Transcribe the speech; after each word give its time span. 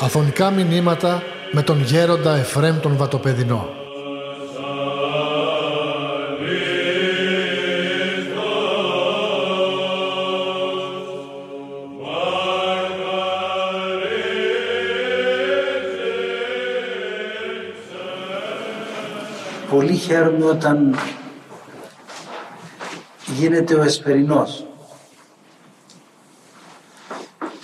Αφωνικά 0.00 0.50
μηνύματα 0.50 1.22
με 1.52 1.62
τον 1.62 1.82
γέροντα 1.82 2.36
Εφρέμ 2.36 2.80
τον 2.80 2.96
Βατοπεδινό. 2.96 3.68
Πολύ 19.70 19.94
χαίρομαι 19.94 20.44
όταν 20.44 20.94
γίνεται 23.38 23.74
ο 23.74 23.82
Εσπερινός. 23.82 24.66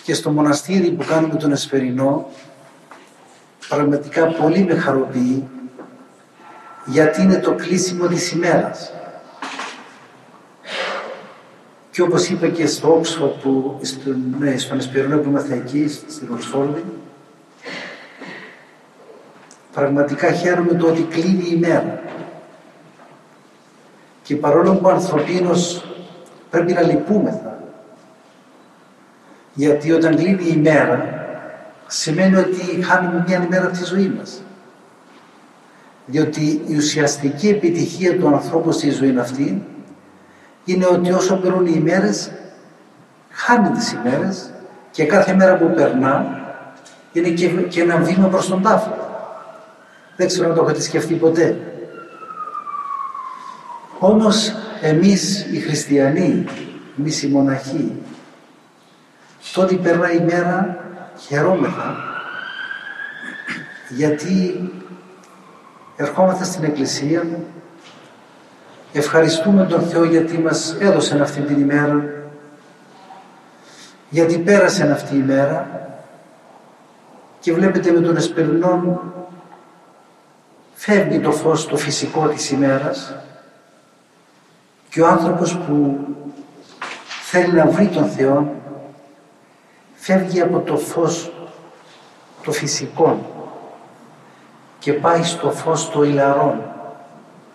Και 0.02 0.14
στο 0.14 0.30
μοναστήρι 0.30 0.90
που 0.90 1.04
κάνουμε 1.04 1.34
τον 1.34 1.52
Εσπερινό 1.52 2.30
πραγματικά 3.68 4.26
πολύ 4.26 4.64
με 4.64 4.74
χαροποιεί 4.74 5.48
γιατί 6.84 7.22
είναι 7.22 7.38
το 7.38 7.52
κλείσιμο 7.52 8.06
της 8.06 8.32
ημέρας. 8.32 8.92
Και 11.91 12.02
όπως 12.02 12.28
είπα 12.28 12.48
και 12.48 12.66
στο 12.66 12.94
Όξφορντ 12.96 13.32
που, 13.32 13.78
στο, 13.82 14.10
ναι, 14.38 14.58
στον 14.58 14.78
Εσπερινό 14.78 15.18
που 15.18 15.28
είμαστε 15.28 15.54
εκεί, 15.54 15.88
στην 15.88 16.28
Οξφόρδη, 16.32 16.84
πραγματικά 19.72 20.32
χαίρομαι 20.32 20.74
το 20.74 20.86
ότι 20.86 21.02
κλείνει 21.02 21.44
η 21.44 21.52
ημέρα. 21.52 22.02
Και 24.24 24.37
παρόλο 24.37 24.74
που 24.74 24.87
ο 24.87 24.91
ανθρωπίνος 24.91 25.84
πρέπει 26.51 26.73
να 26.73 26.83
λυπούμεθα, 26.83 27.59
γιατί 29.55 29.92
όταν 29.92 30.16
κλείνει 30.16 30.44
η 30.44 30.53
ημέρα, 30.56 31.25
σημαίνει 31.86 32.36
ότι 32.36 32.83
χάνουμε 32.83 33.25
μια 33.27 33.42
ημέρα 33.44 33.64
από 33.66 33.77
τη 33.77 33.84
ζωή 33.84 34.14
μας. 34.19 34.42
Διότι 36.06 36.62
η 36.66 36.77
ουσιαστική 36.77 37.48
επιτυχία 37.48 38.19
του 38.19 38.27
ανθρώπου 38.27 38.72
στη 38.72 38.91
ζωή 38.91 39.19
αυτή 39.19 39.66
είναι 40.64 40.86
ότι 40.86 41.12
όσο 41.12 41.36
περνούν 41.36 41.66
οι 41.66 41.72
ημέρες, 41.77 42.31
χάνει 43.31 43.69
τις 43.69 43.92
ημέρες 43.92 44.50
και 44.91 45.05
κάθε 45.05 45.34
μέρα 45.34 45.56
που 45.56 45.72
περνά 45.75 46.42
είναι 47.12 47.28
και, 47.28 47.48
και 47.48 47.81
ένα 47.81 47.97
βήμα 47.97 48.28
προς 48.28 48.48
τον 48.48 48.62
τάφο. 48.62 48.97
Δεν 50.16 50.27
ξέρω 50.27 50.48
αν 50.48 50.55
το 50.55 50.62
έχετε 50.64 50.81
σκεφτεί 50.81 51.14
ποτέ. 51.14 51.73
Όμως 54.06 54.52
εμείς 54.80 55.47
οι 55.52 55.58
χριστιανοί, 55.58 56.44
εμείς 56.98 57.22
οι 57.22 57.28
μοναχοί, 57.28 58.02
τότε 59.55 59.74
περνάει 59.74 60.16
η 60.16 60.20
μέρα 60.20 60.84
χαιρόμεθα 61.19 61.97
γιατί 63.88 64.70
ερχόμαστε 65.97 66.44
στην 66.44 66.64
Εκκλησία 66.64 67.27
ευχαριστούμε 68.92 69.66
τον 69.66 69.82
Θεό 69.82 70.05
γιατί 70.05 70.38
μας 70.38 70.77
έδωσε 70.80 71.20
αυτή 71.20 71.41
την 71.41 71.60
ημέρα 71.60 72.05
γιατί 74.10 74.38
πέρασε 74.38 74.91
αυτή 74.92 75.16
η 75.16 75.22
μέρα 75.22 75.88
και 77.41 77.52
βλέπετε 77.52 77.91
με 77.91 78.00
τον 78.00 78.16
Εσπερινό 78.16 79.02
φεύγει 80.75 81.20
το 81.20 81.32
φως 81.32 81.66
το 81.66 81.77
φυσικό 81.77 82.28
της 82.28 82.50
ημέρας 82.50 83.14
και 84.95 85.00
ο 85.00 85.06
άνθρωπος 85.06 85.56
που 85.56 85.98
θέλει 87.23 87.53
να 87.53 87.67
βρει 87.67 87.89
τον 87.89 88.05
Θεό 88.06 88.53
φεύγει 89.95 90.41
από 90.41 90.59
το 90.59 90.77
φως 90.77 91.33
το 92.42 92.53
φυσικό 92.53 93.19
και 94.78 94.93
πάει 94.93 95.22
στο 95.22 95.50
φως 95.50 95.91
το 95.91 96.03
ηλαρών 96.03 96.60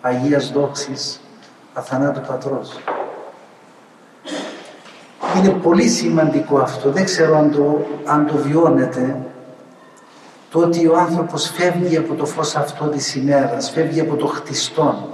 Αγίας 0.00 0.52
Δόξης 0.52 1.20
Αθανάτου 1.74 2.20
Πατρός. 2.20 2.80
Είναι 5.36 5.50
πολύ 5.50 5.88
σημαντικό 5.88 6.58
αυτό, 6.58 6.90
δεν 6.90 7.04
ξέρω 7.04 7.36
αν 7.36 7.50
το, 7.52 7.86
αν 8.04 8.26
το 8.26 8.36
βιώνετε, 8.36 9.16
το 10.50 10.58
ότι 10.58 10.86
ο 10.86 10.96
άνθρωπος 10.98 11.50
φεύγει 11.50 11.96
από 11.96 12.14
το 12.14 12.26
φως 12.26 12.56
αυτό 12.56 12.86
της 12.86 13.14
ημέρας, 13.14 13.70
φεύγει 13.70 14.00
από 14.00 14.16
το 14.16 14.26
χτιστό, 14.26 15.08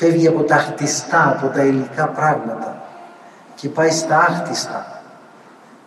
φεύγει 0.00 0.26
από 0.26 0.42
τα 0.42 0.56
χτιστά, 0.56 1.30
από 1.30 1.46
τα 1.46 1.64
υλικά 1.64 2.08
πράγματα 2.08 2.82
και 3.54 3.68
πάει 3.68 3.90
στα 3.90 4.18
άχτιστα 4.18 5.00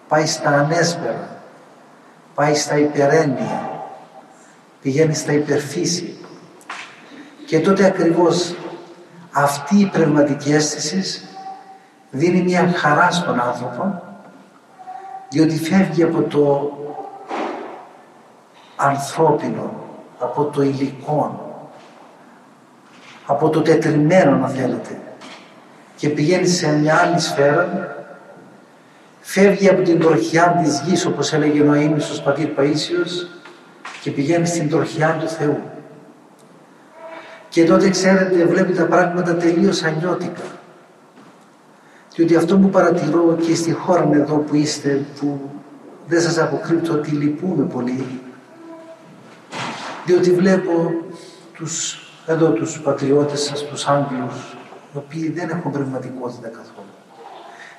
πάει 0.07 0.25
στα 0.25 0.49
ανέσπερα, 0.49 1.29
πάει 2.35 2.55
στα 2.55 2.77
υπερένεια, 2.77 3.81
πηγαίνει 4.81 5.13
στα 5.13 5.31
υπερφύση. 5.31 6.17
Και 7.45 7.59
τότε 7.59 7.85
ακριβώς 7.85 8.55
αυτή 9.31 9.79
η 9.79 9.85
πνευματική 9.85 10.53
αίσθηση 10.53 11.27
δίνει 12.09 12.41
μια 12.41 12.73
χαρά 12.75 13.11
στον 13.11 13.39
άνθρωπο 13.39 14.03
διότι 15.29 15.57
φεύγει 15.57 16.03
από 16.03 16.21
το 16.21 16.71
ανθρώπινο, 18.75 19.73
από 20.19 20.43
το 20.43 20.61
υλικό, 20.61 21.42
από 23.25 23.49
το 23.49 23.61
τετριμένο 23.61 24.37
να 24.37 24.47
θέλετε 24.47 24.97
και 25.95 26.09
πηγαίνει 26.09 26.47
σε 26.47 26.71
μια 26.71 26.95
άλλη 26.95 27.19
σφαίρα 27.19 27.95
φεύγει 29.19 29.69
από 29.69 29.81
την 29.81 29.99
τροχιά 29.99 30.61
της 30.63 30.81
γης 30.85 31.05
όπως 31.05 31.33
έλεγε 31.33 31.61
ο 31.61 31.65
Νοήμις 31.65 32.19
ο 32.19 32.23
πατήρ 32.23 32.49
Παΐσιος 32.57 33.27
και 34.01 34.11
πηγαίνει 34.11 34.45
στην 34.45 34.69
τροχιά 34.69 35.17
του 35.19 35.27
Θεού. 35.27 35.59
Και 37.49 37.65
τότε 37.65 37.89
ξέρετε 37.89 38.45
βλέπει 38.45 38.73
τα 38.73 38.85
πράγματα 38.85 39.35
τελείως 39.35 39.83
αλλιώτικα. 39.83 40.41
Διότι 42.15 42.35
αυτό 42.35 42.57
που 42.57 42.69
παρατηρώ 42.69 43.37
και 43.47 43.55
στη 43.55 43.71
χώρα 43.71 44.09
εδώ 44.13 44.35
που 44.35 44.55
είστε 44.55 45.05
που 45.19 45.51
δεν 46.07 46.21
σας 46.21 46.37
αποκρύπτω 46.37 46.93
ότι 46.93 47.11
λυπούμε 47.11 47.63
πολύ 47.63 48.21
διότι 50.05 50.31
βλέπω 50.31 50.93
τους, 51.53 52.02
εδώ 52.25 52.49
τους 52.49 52.81
πατριώτες 52.81 53.41
σας, 53.41 53.63
τους 53.63 53.87
Άγγλους 53.87 54.55
οι 54.93 54.97
οποίοι 54.97 55.31
δεν 55.31 55.49
έχουν 55.49 55.71
πνευματικότητα 55.71 56.47
καθόλου. 56.47 56.87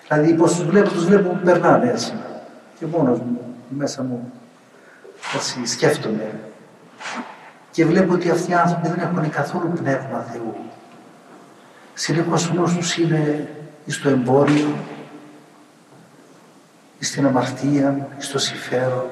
Δηλαδή 0.08 0.34
πως 0.34 0.54
τους 0.54 0.64
βλέπω, 0.64 0.88
τους 0.88 1.04
βλέπω 1.04 1.28
που 1.28 1.44
περνάνε 1.44 1.90
έτσι. 1.90 2.12
Και 2.78 2.86
μόνος 2.86 3.18
μου, 3.18 3.40
μέσα 3.68 4.02
μου, 4.02 4.32
έτσι 5.34 5.66
σκέφτομαι. 5.66 6.40
Και 7.70 7.86
βλέπω 7.86 8.12
ότι 8.12 8.30
αυτοί 8.30 8.50
οι 8.50 8.54
άνθρωποι 8.54 8.88
δεν 8.88 8.98
έχουν 8.98 9.30
καθόλου 9.30 9.72
πνεύμα 9.72 10.26
Θεού. 10.32 10.54
Συνήθως 11.94 12.50
ο 12.50 12.52
νους 12.54 12.74
τους 12.76 12.96
είναι 12.96 13.48
στο 13.86 14.08
εμπόριο, 14.08 14.74
στην 17.00 17.26
αμαρτία, 17.26 18.08
στο 18.18 18.38
συμφέρον. 18.38 19.06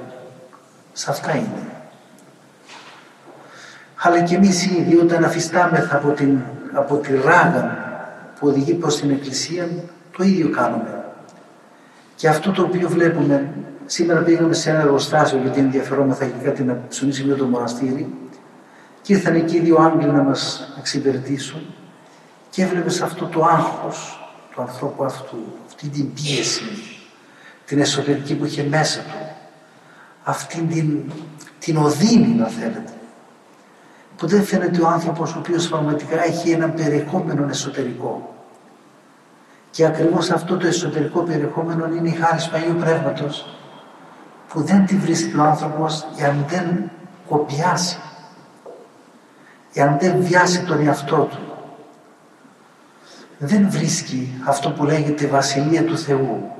Σε 0.93 1.11
αυτά 1.11 1.37
είναι. 1.37 1.82
Αλλά 4.05 4.21
και 4.21 4.35
εμείς 4.35 4.67
οι 4.67 4.77
ίδιοι 4.81 4.97
όταν 4.97 5.25
αφιστάμεθα 5.25 5.97
από, 5.97 6.11
την, 6.11 6.39
από 6.73 6.97
τη 6.97 7.15
ράγα 7.15 7.79
που 8.39 8.49
οδηγεί 8.49 8.75
προς 8.75 8.97
την 9.01 9.11
Εκκλησία, 9.11 9.69
το 10.17 10.25
ίδιο 10.25 10.51
κάνουμε. 10.51 11.05
Και 12.15 12.29
αυτό 12.29 12.51
το 12.51 12.63
οποίο 12.63 12.89
βλέπουμε, 12.89 13.49
σήμερα 13.87 14.21
πήγαμε 14.21 14.55
σε 14.55 14.71
ένα 14.71 14.81
εργοστάσιο 14.81 15.39
γιατί 15.39 15.61
ενδιαφερόμεθα 15.61 16.25
για 16.25 16.35
κάτι 16.45 16.63
να 16.63 16.81
ψωνίσουμε 16.89 17.35
το 17.35 17.45
μοναστήρι 17.45 18.15
και 19.03 19.13
ήρθαν 19.13 19.35
εκεί 19.35 19.59
δύο 19.59 19.77
Άγγλοι 19.77 20.07
να 20.07 20.23
μας 20.23 20.73
εξυπηρετήσουν 20.79 21.61
και 22.51 22.63
έβλεπες 22.63 23.03
αυτό 23.03 23.27
το 23.27 23.45
άγχος 23.45 24.29
του 24.55 24.61
ανθρώπου 24.61 25.05
αυτού, 25.05 25.37
αυτή 25.67 25.89
την 25.89 26.13
πίεση, 26.13 26.65
την 27.65 27.81
εσωτερική 27.81 28.35
που 28.35 28.45
είχε 28.45 28.63
μέσα 28.63 29.01
του, 29.01 29.37
αυτή 30.23 30.61
την, 30.61 30.99
την 31.59 31.77
οδύνη 31.77 32.29
να 32.29 32.47
θέλετε, 32.47 32.93
που 34.23 34.29
δεν 34.29 34.45
φαίνεται 34.45 34.83
ο 34.83 34.89
άνθρωπος 34.89 35.35
ο 35.35 35.39
οποίος 35.39 35.69
πραγματικά 35.69 36.25
έχει 36.25 36.51
ένα 36.51 36.69
περιεχόμενο 36.69 37.47
εσωτερικό. 37.49 38.35
Και 39.71 39.87
ακριβώς 39.87 40.31
αυτό 40.31 40.57
το 40.57 40.67
εσωτερικό 40.67 41.21
περιεχόμενο 41.21 41.87
είναι 41.87 42.09
η 42.09 42.13
χάρης 42.13 42.49
του 42.49 42.57
Αγίου 42.57 42.75
Πνεύματος 42.75 43.57
που 44.49 44.63
δεν 44.63 44.87
τη 44.87 44.97
βρίσκει 44.97 45.37
ο 45.39 45.43
άνθρωπος 45.43 46.07
εάν 46.17 46.45
δεν 46.49 46.91
κοπιάσει, 47.29 47.99
εάν 49.75 49.97
δεν 50.01 50.23
βιάσει 50.23 50.65
τον 50.65 50.87
εαυτό 50.87 51.29
του. 51.31 51.41
Δεν 53.39 53.71
βρίσκει 53.71 54.43
αυτό 54.45 54.71
που 54.71 54.85
λέγεται 54.85 55.27
Βασιλεία 55.27 55.85
του 55.85 55.99
Θεού. 55.99 56.51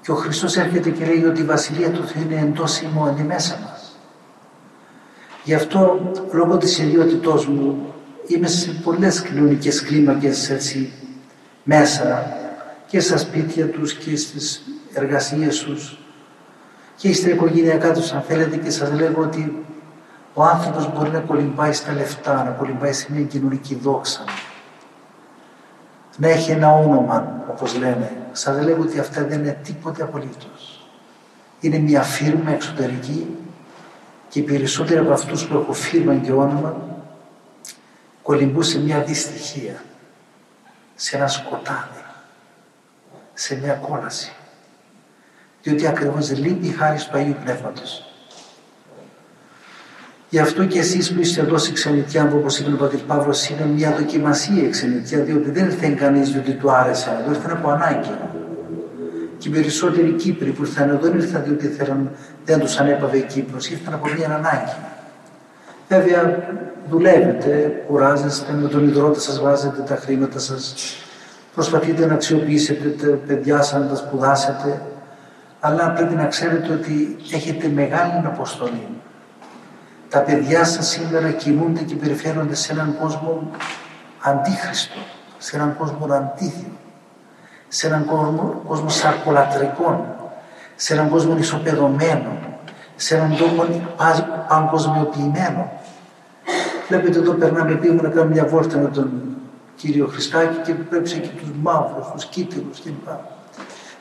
Και 0.00 0.10
ο 0.10 0.14
Χριστός 0.14 0.56
έρχεται 0.56 0.90
και 0.90 1.04
λέει 1.04 1.24
ότι 1.24 1.40
η 1.40 1.44
Βασιλεία 1.44 1.90
του 1.90 2.06
Θεού 2.06 2.22
είναι 2.22 2.40
εντός 2.40 2.80
ημών, 2.80 3.08
είναι 3.16 3.24
μέσα 3.24 3.58
μας. 3.62 3.73
Γι' 5.44 5.54
αυτό, 5.54 6.12
λόγω 6.32 6.56
της 6.56 6.78
ιδιότητός 6.78 7.46
μου, 7.46 7.94
είμαι 8.26 8.46
σε 8.46 8.70
πολλές 8.70 9.22
κοινωνικές 9.22 9.82
κλίμακες 9.82 10.50
έτσι, 10.50 10.92
μέσα 11.62 12.36
και 12.86 13.00
στα 13.00 13.16
σπίτια 13.16 13.68
τους 13.68 13.94
και 13.94 14.16
στις 14.16 14.62
εργασίες 14.92 15.58
τους 15.58 15.98
και 16.96 17.12
στα 17.12 17.28
οικογενειακά 17.28 17.92
τους 17.92 18.12
αν 18.12 18.22
θέλετε 18.22 18.56
και 18.56 18.70
σας 18.70 18.92
λέγω 18.92 19.22
ότι 19.22 19.64
ο 20.34 20.42
άνθρωπος 20.42 20.92
μπορεί 20.92 21.10
να 21.10 21.18
κολυμπάει 21.18 21.72
στα 21.72 21.92
λεφτά, 21.92 22.44
να 22.44 22.50
κολυμπάει 22.50 22.92
σε 22.92 23.06
μια 23.12 23.22
κοινωνική 23.22 23.74
δόξα, 23.74 24.24
να 26.16 26.28
έχει 26.28 26.50
ένα 26.50 26.72
όνομα, 26.72 27.44
όπως 27.50 27.76
λένε. 27.78 28.16
Σας 28.32 28.64
λέγω 28.64 28.82
ότι 28.82 28.98
αυτά 28.98 29.24
δεν 29.24 29.38
είναι 29.38 29.58
τίποτε 29.62 30.02
απολύτως. 30.02 30.88
Είναι 31.60 31.78
μια 31.78 32.02
φίρμα 32.02 32.50
εξωτερική 32.50 33.36
και 34.34 34.40
οι 34.40 34.42
περισσότεροι 34.42 34.98
από 34.98 35.12
αυτούς 35.12 35.46
που 35.46 35.56
έχουν 35.56 35.74
φίρμα 35.74 36.14
και 36.14 36.32
όνομα 36.32 36.76
κολυμπούν 38.22 38.62
σε 38.62 38.78
μια 38.78 39.00
δυστυχία, 39.00 39.84
σε 40.94 41.16
ένα 41.16 41.26
σκοτάδι, 41.26 42.04
σε 43.34 43.56
μια 43.56 43.72
κόλαση. 43.74 44.32
Διότι 45.62 45.86
ακριβώς 45.86 46.30
λείπει 46.30 46.66
η 46.66 46.70
χάρη 46.70 46.98
του 46.98 47.16
Αγίου 47.18 47.36
Πνεύματος. 47.44 48.12
Γι' 50.28 50.38
αυτό 50.38 50.64
και 50.64 50.78
εσείς 50.78 51.12
που 51.12 51.20
είστε 51.20 51.40
εδώ 51.40 51.58
σε 51.58 51.72
ξενιτιά, 51.72 52.32
όπως 52.34 52.58
είπε 52.58 52.72
ο 52.72 52.76
Πατήρ 52.76 53.00
Παύλος, 53.00 53.48
είναι 53.48 53.64
μια 53.64 53.96
δοκιμασία 53.96 54.62
η 54.62 54.68
ξενιτιά, 54.68 55.18
διότι 55.18 55.50
δεν 55.50 55.64
ήρθε 55.64 55.88
κανείς 55.88 56.30
διότι 56.30 56.52
του 56.52 56.70
άρεσε, 56.70 57.18
εδώ 57.20 57.30
ήρθαν 57.30 57.50
από 57.50 57.68
ανάγκη. 57.68 58.18
Και 59.44 59.50
οι 59.50 59.52
περισσότεροι 59.52 60.12
Κύπροι 60.12 60.50
που 60.50 60.62
ήρθαν 60.62 60.88
εδώ 60.88 60.98
δεν 60.98 61.14
ήρθαν 61.18 61.44
διότι 61.44 61.66
θέλαν, 61.66 62.10
δεν 62.44 62.60
τους 62.60 62.78
ανέπαβε 62.78 63.16
η 63.16 63.22
Κύπρος, 63.22 63.70
ήρθαν 63.70 63.94
από 63.94 64.06
μια 64.16 64.26
ανάγκη. 64.26 64.74
Βέβαια, 65.88 66.48
δουλεύετε, 66.88 67.82
κουράζεστε, 67.86 68.52
με 68.52 68.68
τον 68.68 68.88
υδρότα 68.88 69.20
σας 69.20 69.40
βάζετε 69.40 69.82
τα 69.82 69.96
χρήματα 69.96 70.38
σας, 70.38 70.74
προσπαθείτε 71.54 72.06
να 72.06 72.14
αξιοποιήσετε 72.14 72.88
τα 72.88 73.16
παιδιά 73.26 73.62
σας, 73.62 73.80
να 73.80 73.86
τα 73.86 73.94
σπουδάσετε, 73.94 74.82
αλλά 75.60 75.90
πρέπει 75.90 76.14
να 76.14 76.26
ξέρετε 76.26 76.72
ότι 76.72 77.16
έχετε 77.32 77.68
μεγάλη 77.68 78.22
αποστολή. 78.24 78.88
Τα 80.08 80.20
παιδιά 80.20 80.64
σας 80.64 80.88
σήμερα 80.88 81.30
κινούνται 81.30 81.82
και 81.82 81.94
περιφέρονται 81.94 82.54
σε 82.54 82.72
έναν 82.72 82.96
κόσμο 83.00 83.50
αντίχριστο, 84.22 84.98
σε 85.38 85.56
έναν 85.56 85.76
κόσμο 85.76 86.06
αντίθετο, 86.14 86.83
σε 87.76 87.86
έναν 87.86 88.04
κόσμο, 88.04 88.62
κόσμο 88.66 88.88
σαρκολατρικών, 88.88 90.04
σε 90.76 90.92
έναν 90.92 91.08
κόσμο 91.08 91.36
ισοπεδωμένο, 91.38 92.38
σε 92.96 93.16
έναν 93.16 93.36
κόσμο 93.38 93.66
παγκοσμιοποιημένο. 94.48 95.72
Βλέπετε 96.88 97.18
εδώ 97.18 97.32
περνάμε 97.32 97.74
πήγαμε 97.74 98.02
να 98.02 98.08
κάνουμε 98.08 98.34
μια 98.34 98.44
βόρτα 98.44 98.78
με 98.78 98.88
τον 98.88 99.10
κύριο 99.76 100.06
Χριστάκη 100.06 100.56
και 100.64 100.72
πρέπει 100.74 101.10
και 101.10 101.28
τους 101.38 101.50
μαύρους, 101.62 102.06
τους 102.12 102.24
κίτρινους 102.24 102.80
κλπ. 102.82 103.08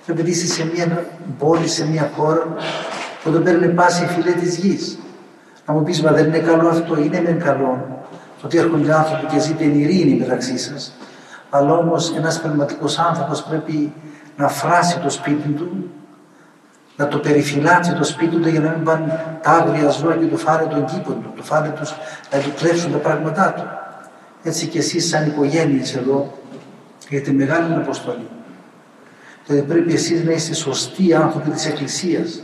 Βλέπετε 0.06 0.30
είσαι 0.30 0.48
σε 0.48 0.70
μια 0.74 1.06
πόλη, 1.38 1.68
σε 1.68 1.88
μια 1.88 2.12
χώρα 2.16 2.44
που 3.24 3.30
εδώ 3.30 3.40
παίρνει 3.40 3.68
πάση 3.68 4.04
οι 4.04 4.08
φυλέ 4.08 4.32
της 4.32 4.58
γης. 4.58 4.98
Να 5.66 5.74
μου 5.74 5.84
πεις, 5.84 6.02
μα 6.02 6.12
δεν 6.12 6.26
είναι 6.26 6.40
καλό 6.40 6.68
αυτό, 6.68 6.98
είναι 6.98 7.22
μεν 7.22 7.40
καλό. 7.40 8.02
Το 8.42 8.46
ότι 8.46 8.58
έρχονται 8.58 8.94
άνθρωποι 8.94 9.26
και 9.26 9.40
ζείτε 9.40 9.64
εν 9.64 9.80
ειρήνη 9.80 10.16
μεταξύ 10.20 10.58
σας. 10.58 10.94
Αλλά 11.56 11.74
όμως 11.74 12.14
ένας 12.16 12.42
πνευματικός 12.42 13.00
άνθρωπος 13.00 13.44
πρέπει 13.44 13.94
να 14.38 14.48
φράσει 14.48 15.00
το 15.00 15.10
σπίτι 15.10 15.50
του, 15.50 15.92
να 16.96 17.08
το 17.08 17.18
περιφυλάξει 17.18 17.94
το 17.94 18.04
σπίτι 18.04 18.36
του 18.36 18.50
για 18.50 18.60
να 18.60 18.70
μην 18.70 18.84
πάνε 18.84 19.40
τα 19.42 19.52
άγρια 19.52 19.90
ζώα 19.90 20.16
και 20.16 20.26
του 20.26 20.38
φάνε 20.38 20.66
τον 20.66 20.86
κήπο 20.86 21.12
του, 21.12 21.32
του 21.36 21.44
φάνε 21.44 21.70
τους, 21.80 21.94
να 22.32 22.40
του 22.40 22.54
κλέψουν 22.56 22.92
τα 22.92 22.98
πράγματά 22.98 23.54
του. 23.54 23.64
Έτσι 24.44 24.68
και 24.68 24.78
εσείς 24.78 25.08
σαν 25.08 25.28
οικογένειες 25.28 25.96
εδώ 25.96 26.34
έχετε 27.10 27.32
μεγάλη 27.32 27.74
αποστολή. 27.74 28.28
Δηλαδή 29.46 29.68
πρέπει 29.68 29.94
εσείς 29.94 30.24
να 30.24 30.32
είστε 30.32 30.54
σωστοί 30.54 31.14
άνθρωποι 31.14 31.50
της 31.50 31.66
Εκκλησίας 31.66 32.42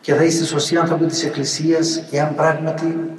και 0.00 0.14
θα 0.14 0.24
είστε 0.24 0.44
σωστοί 0.44 0.76
άνθρωποι 0.76 1.06
της 1.06 1.24
Εκκλησίας 1.24 2.02
εάν 2.10 2.34
πράγματι 2.34 3.16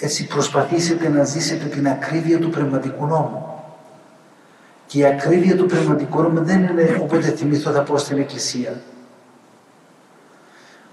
έτσι 0.00 0.26
προσπαθήσετε 0.26 1.08
να 1.08 1.24
ζήσετε 1.24 1.64
την 1.64 1.88
ακρίβεια 1.88 2.38
του 2.38 2.50
πνευματικού 2.50 3.06
νόμου. 3.06 3.51
Και 4.92 4.98
η 4.98 5.04
ακρίβεια 5.04 5.56
του 5.56 5.66
πνευματικού 5.66 6.22
νόμου 6.22 6.44
δεν 6.44 6.62
είναι 6.62 6.98
όποτε 7.02 7.30
θυμηθώ 7.30 7.70
θα 7.70 7.82
πω 7.82 7.96
στην 7.98 8.18
Εκκλησία. 8.18 8.80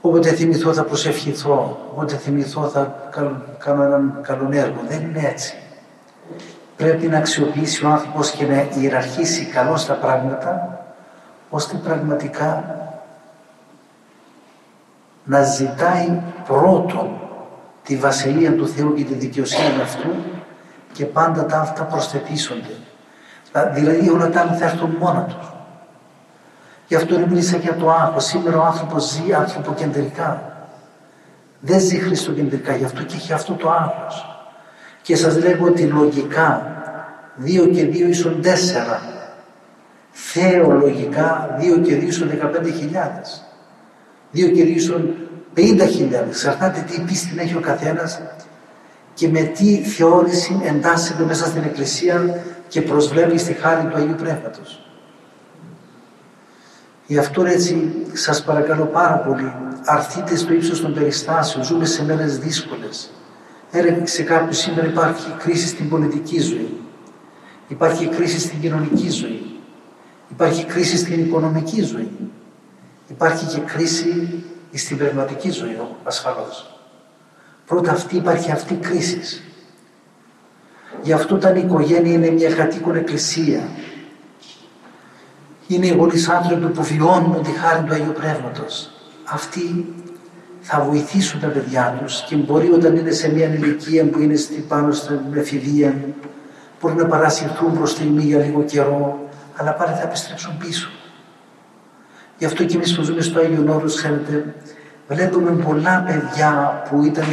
Όποτε 0.02 0.32
θυμηθώ 0.32 0.74
θα 0.74 0.84
προσευχηθώ, 0.84 1.80
όποτε 1.92 2.16
θυμηθώ 2.16 2.68
θα 2.68 3.10
κάνω 3.58 3.84
έναν 3.84 4.20
καλό 4.22 4.50
έργο. 4.52 4.80
Δεν 4.88 5.02
είναι 5.02 5.28
έτσι. 5.28 5.54
Πρέπει 6.78 7.08
να 7.08 7.18
αξιοποιήσει 7.18 7.86
ο 7.86 7.90
άνθρωπος 7.90 8.32
και 8.32 8.46
να 8.46 8.68
ιεραρχήσει 8.82 9.46
καλώς 9.46 9.86
τα 9.86 9.94
πράγματα, 9.94 10.80
ώστε 11.50 11.78
πραγματικά 11.84 12.76
να 15.24 15.44
ζητάει 15.44 16.22
πρώτον 16.48 17.20
τη 17.84 17.96
βασιλεία 17.96 18.56
του 18.56 18.68
Θεού 18.68 18.94
και 18.94 19.04
τη 19.04 19.14
δικαιοσύνη 19.14 19.82
αυτού 19.82 20.10
και 20.94 21.06
πάντα 21.06 21.46
τα 21.46 21.60
αυτά 21.60 21.84
προσθετήσονται. 21.84 22.74
Δηλαδή 23.74 24.10
όλα 24.10 24.30
τα 24.30 24.42
άλλα 24.42 24.54
θα 24.54 24.66
έρθουν 24.66 24.96
μόνα 25.00 25.24
τους. 25.24 25.54
Γι' 26.88 26.96
αυτό 26.96 27.20
μίλησα 27.20 27.58
για 27.58 27.76
το 27.76 27.92
άγχος. 27.92 28.26
Σήμερα 28.26 28.58
ο 28.60 28.64
άνθρωπος 28.64 29.10
ζει 29.12 29.34
ανθρωποκεντρικά. 29.34 30.54
Δεν 31.60 31.80
ζει 31.80 31.98
χριστοκεντρικά, 31.98 32.76
γι' 32.76 32.86
αυτό 32.86 33.04
και 33.04 33.16
έχει 33.16 33.34
αυτό 33.34 33.54
το 33.54 33.70
άγχος. 33.70 34.44
Και 35.02 35.16
σας 35.16 35.38
λέγω 35.38 35.66
ότι 35.66 35.82
λογικά 35.82 36.78
δύο 37.36 37.66
και 37.66 37.86
δύο 37.86 38.08
ίσον 38.08 38.42
τέσσερα. 38.42 39.02
Θεολογικά 40.12 41.56
δύο 41.60 41.78
και 41.78 41.96
δύο 41.96 42.08
ίσον 42.08 42.30
δεκαπέντε 42.30 42.72
χιλιάδες 42.72 43.44
δύο 44.32 44.50
κυρίσεων 44.50 45.16
50.000. 45.56 45.62
Εξαρτάται 46.28 46.86
τι 46.90 47.02
πίστη 47.02 47.36
έχει 47.38 47.56
ο 47.56 47.60
καθένας 47.60 48.22
και 49.14 49.28
με 49.28 49.42
τι 49.42 49.84
θεώρηση 49.84 50.62
εντάσσεται 50.64 51.24
μέσα 51.24 51.46
στην 51.46 51.64
Εκκλησία 51.64 52.44
και 52.70 52.82
προσβλέπει 52.82 53.38
στη 53.38 53.54
χάρη 53.54 53.88
του 53.88 53.96
Αγίου 53.96 54.16
Πνεύματος. 54.16 54.84
Γι' 57.08 57.18
αυτό 57.18 57.46
έτσι 57.46 57.92
σας 58.14 58.44
παρακαλώ 58.44 58.86
πάρα 58.86 59.16
πολύ, 59.16 59.54
αρθείτε 59.86 60.36
στο 60.36 60.54
ύψος 60.54 60.82
των 60.82 60.94
περιστάσεων, 60.94 61.64
ζούμε 61.64 61.86
σε 61.86 62.04
μέρες 62.06 62.38
δύσκολες. 62.38 63.10
Έρευνε 63.72 64.24
κάποιους 64.24 64.58
σήμερα 64.58 64.88
υπάρχει 64.88 65.36
κρίση 65.40 65.68
στην 65.68 65.90
πολιτική 65.90 66.40
ζωή, 66.40 66.78
υπάρχει 67.68 68.08
κρίση 68.08 68.40
στην 68.40 68.60
κοινωνική 68.60 69.10
ζωή, 69.10 69.60
υπάρχει 70.30 70.66
κρίση 70.66 70.98
στην 70.98 71.26
οικονομική 71.26 71.82
ζωή. 71.82 72.12
Υπάρχει 73.10 73.46
και 73.46 73.60
κρίση 73.60 74.44
στην 74.74 74.98
πνευματική 74.98 75.50
ζωή 75.50 75.80
ασφαλώς. 76.04 76.80
Πρώτα 77.66 77.92
αυτή 77.92 78.16
υπάρχει 78.16 78.52
αυτή 78.52 78.74
η 78.74 78.78
κρίση. 78.78 79.44
Γι' 81.02 81.14
αυτό 81.14 81.36
όταν 81.36 81.56
η 81.56 81.62
οικογένεια 81.66 82.14
είναι 82.14 82.30
μια 82.30 82.54
κατοίκον 82.54 82.96
εκκλησία, 82.96 83.70
είναι 85.68 85.88
οι 85.88 85.96
γονείς 85.96 86.30
άνθρωποι 86.30 86.66
που 86.66 86.84
βιώνουν 86.84 87.44
τη 87.44 87.52
χάρη 87.52 87.84
του 87.84 87.94
Αγίου 87.94 88.14
Πνεύματος. 88.20 88.92
Αυτοί 89.24 89.94
θα 90.62 90.80
βοηθήσουν 90.90 91.40
τα 91.40 91.48
παιδιά 91.48 91.98
τους 92.02 92.24
και 92.24 92.36
μπορεί 92.36 92.72
όταν 92.72 92.96
είναι 92.96 93.12
σε 93.12 93.32
μια 93.32 93.46
ηλικία 93.46 94.06
που 94.06 94.20
είναι 94.20 94.36
πάνω 94.68 94.92
στην 94.92 95.20
εφηβεία, 95.34 95.96
μπορεί 96.82 96.96
να 96.96 97.06
παρασυρθούν 97.06 97.74
προς 97.74 97.96
τη 97.96 98.04
για 98.04 98.40
λίγο 98.40 98.64
καιρό, 98.64 99.30
αλλά 99.56 99.74
πάλι 99.74 99.92
θα 99.94 100.02
επιστρέψουν 100.02 100.58
πίσω. 100.58 100.90
Γι' 102.38 102.46
αυτό 102.46 102.64
και 102.64 102.76
εμείς 102.76 102.96
που 102.96 103.02
ζούμε 103.02 103.22
στο 103.22 103.40
Άγιο 103.40 103.74
Όρος, 103.74 103.96
ξέρετε, 103.96 104.56
βλέπουμε 105.08 105.52
πολλά 105.52 106.04
παιδιά 106.08 106.84
που 106.90 107.04
ήταν 107.04 107.26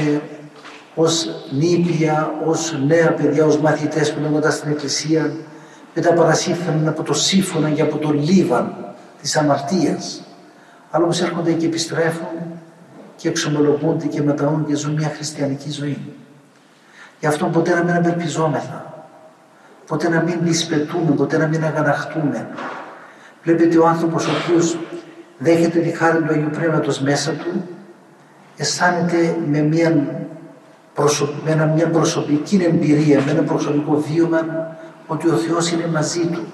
ως 0.98 1.28
νήπια, 1.50 2.34
ως 2.44 2.78
νέα 2.86 3.12
παιδιά, 3.12 3.44
ως 3.44 3.58
μαθητές 3.58 4.12
που 4.12 4.20
λέγονταν 4.20 4.52
στην 4.52 4.70
Εκκλησία, 4.70 5.32
μετά 5.94 6.12
παρασύρθαν 6.12 6.88
από 6.88 7.02
το 7.02 7.14
σύμφωνα 7.14 7.70
και 7.70 7.82
από 7.82 7.98
το 7.98 8.10
λίβαν 8.10 8.94
της 9.22 9.36
αμαρτίας. 9.36 10.22
Αλλά 10.90 11.04
όμω 11.04 11.12
έρχονται 11.22 11.52
και 11.52 11.66
επιστρέφουν 11.66 12.26
και 13.16 13.28
εξομολογούνται 13.28 14.06
και 14.06 14.22
μεταούν 14.22 14.66
και 14.66 14.74
ζουν 14.74 14.92
μια 14.92 15.12
χριστιανική 15.14 15.70
ζωή. 15.70 15.98
Γι' 17.20 17.26
αυτό 17.26 17.46
ποτέ 17.46 17.74
να 17.74 17.82
μην 17.82 17.94
απελπιζόμεθα, 17.94 19.06
ποτέ 19.86 20.08
να 20.08 20.22
μην 20.22 20.38
λησπετούμε, 20.44 21.10
ποτέ 21.10 21.38
να 21.38 21.46
μην 21.46 21.64
αγαναχτούμε. 21.64 22.48
Βλέπετε 23.42 23.78
ο 23.78 23.86
άνθρωπος 23.86 24.26
ο 24.26 24.30
οποίος 24.42 24.78
δέχεται 25.38 25.78
τη 25.78 25.90
χάρη 25.90 26.22
του 26.22 26.32
Αγίου 26.32 26.50
Πνεύματος 26.50 27.00
μέσα 27.00 27.32
του, 27.32 27.68
αισθάνεται 28.56 29.36
με 29.46 29.60
μια, 29.60 30.06
με 31.44 31.72
μια 31.74 31.88
προσωπική 31.88 32.64
εμπειρία, 32.68 33.22
με 33.24 33.30
ένα 33.30 33.42
προσωπικό 33.42 34.04
βίωμα 34.08 34.76
ότι 35.06 35.28
ο 35.28 35.34
Θεός 35.34 35.70
είναι 35.70 35.86
μαζί 35.86 36.26
του. 36.26 36.46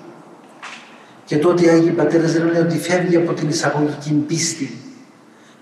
Και 1.25 1.39
τότε 1.39 1.65
οι 1.65 1.69
Άγιοι 1.69 1.91
Πατέρες 1.91 2.33
δεν 2.33 2.47
λένε 2.47 2.59
ότι 2.59 2.79
φεύγει 2.79 3.17
από 3.17 3.33
την 3.33 3.49
εισαγωγική 3.49 4.13
πίστη 4.13 4.71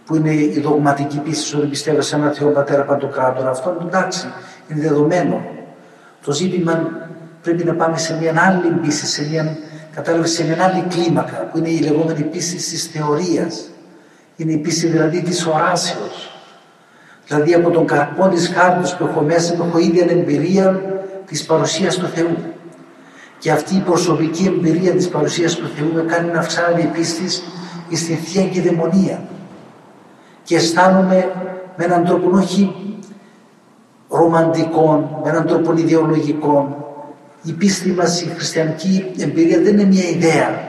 που 0.04 0.16
είναι 0.16 0.34
η 0.34 0.60
δογματική 0.62 1.18
πίστη 1.18 1.56
ότι 1.56 1.66
πιστεύω 1.66 2.00
σε 2.00 2.16
ένα 2.16 2.30
Θεό 2.30 2.48
Πατέρα 2.48 2.82
Παντοκράτορα. 2.82 3.50
Αυτό 3.50 3.76
εντάξει, 3.86 4.26
είναι 4.68 4.80
δεδομένο. 4.80 5.44
Το 6.24 6.32
ζήτημα 6.32 6.90
πρέπει 7.42 7.64
να 7.64 7.74
πάμε 7.74 7.98
σε 7.98 8.16
μια 8.20 8.34
άλλη 8.36 8.70
πίστη, 8.82 9.06
σε 9.06 9.28
μια, 9.28 9.56
κατάλαβε, 9.94 10.26
σε 10.26 10.44
μια 10.44 10.64
άλλη 10.64 10.84
κλίμακα 10.88 11.48
που 11.52 11.58
είναι 11.58 11.68
η 11.68 11.78
λεγόμενη 11.78 12.22
πίστη 12.22 12.56
της 12.56 12.90
θεωρίας. 12.92 13.70
Είναι 14.36 14.52
η 14.52 14.56
πίστη 14.56 14.86
δηλαδή 14.86 15.22
της 15.22 15.46
οράσεως. 15.46 16.29
Δηλαδή 17.30 17.54
από 17.54 17.70
τον 17.70 17.86
καρπό 17.86 18.28
της 18.28 18.48
χάρτης 18.48 18.96
που 18.96 19.04
έχω 19.04 19.20
μέσα 19.20 19.54
έχω 19.54 19.78
ήδη 19.78 20.06
εμπειρία 20.08 20.82
της 21.26 21.44
παρουσίας 21.44 21.96
του 21.96 22.06
Θεού. 22.06 22.36
Και 23.38 23.50
αυτή 23.50 23.76
η 23.76 23.80
προσωπική 23.80 24.44
εμπειρία 24.46 24.92
της 24.92 25.08
παρουσίας 25.08 25.54
του 25.54 25.68
Θεού 25.76 25.92
με 25.94 26.02
κάνει 26.02 26.30
να 26.32 26.38
αυξάνεται 26.38 26.82
η 26.82 26.86
πίστη 26.86 27.28
στην 27.92 28.16
Θεία 28.16 28.46
και 28.46 28.60
Δαιμονία. 28.60 29.22
Και 30.42 30.56
αισθάνομαι 30.56 31.32
με 31.76 31.84
έναν 31.84 32.04
τρόπο 32.04 32.36
όχι 32.36 32.74
ρομαντικών, 34.08 35.08
με 35.24 35.30
έναν 35.30 35.46
τρόπο 35.46 35.72
ιδεολογικών. 35.76 36.76
Η 37.42 37.52
πίστη 37.52 37.90
μας, 37.90 38.22
η 38.22 38.26
χριστιανική 38.26 39.10
εμπειρία 39.18 39.60
δεν 39.60 39.72
είναι 39.72 39.84
μια 39.84 40.08
ιδέα. 40.08 40.60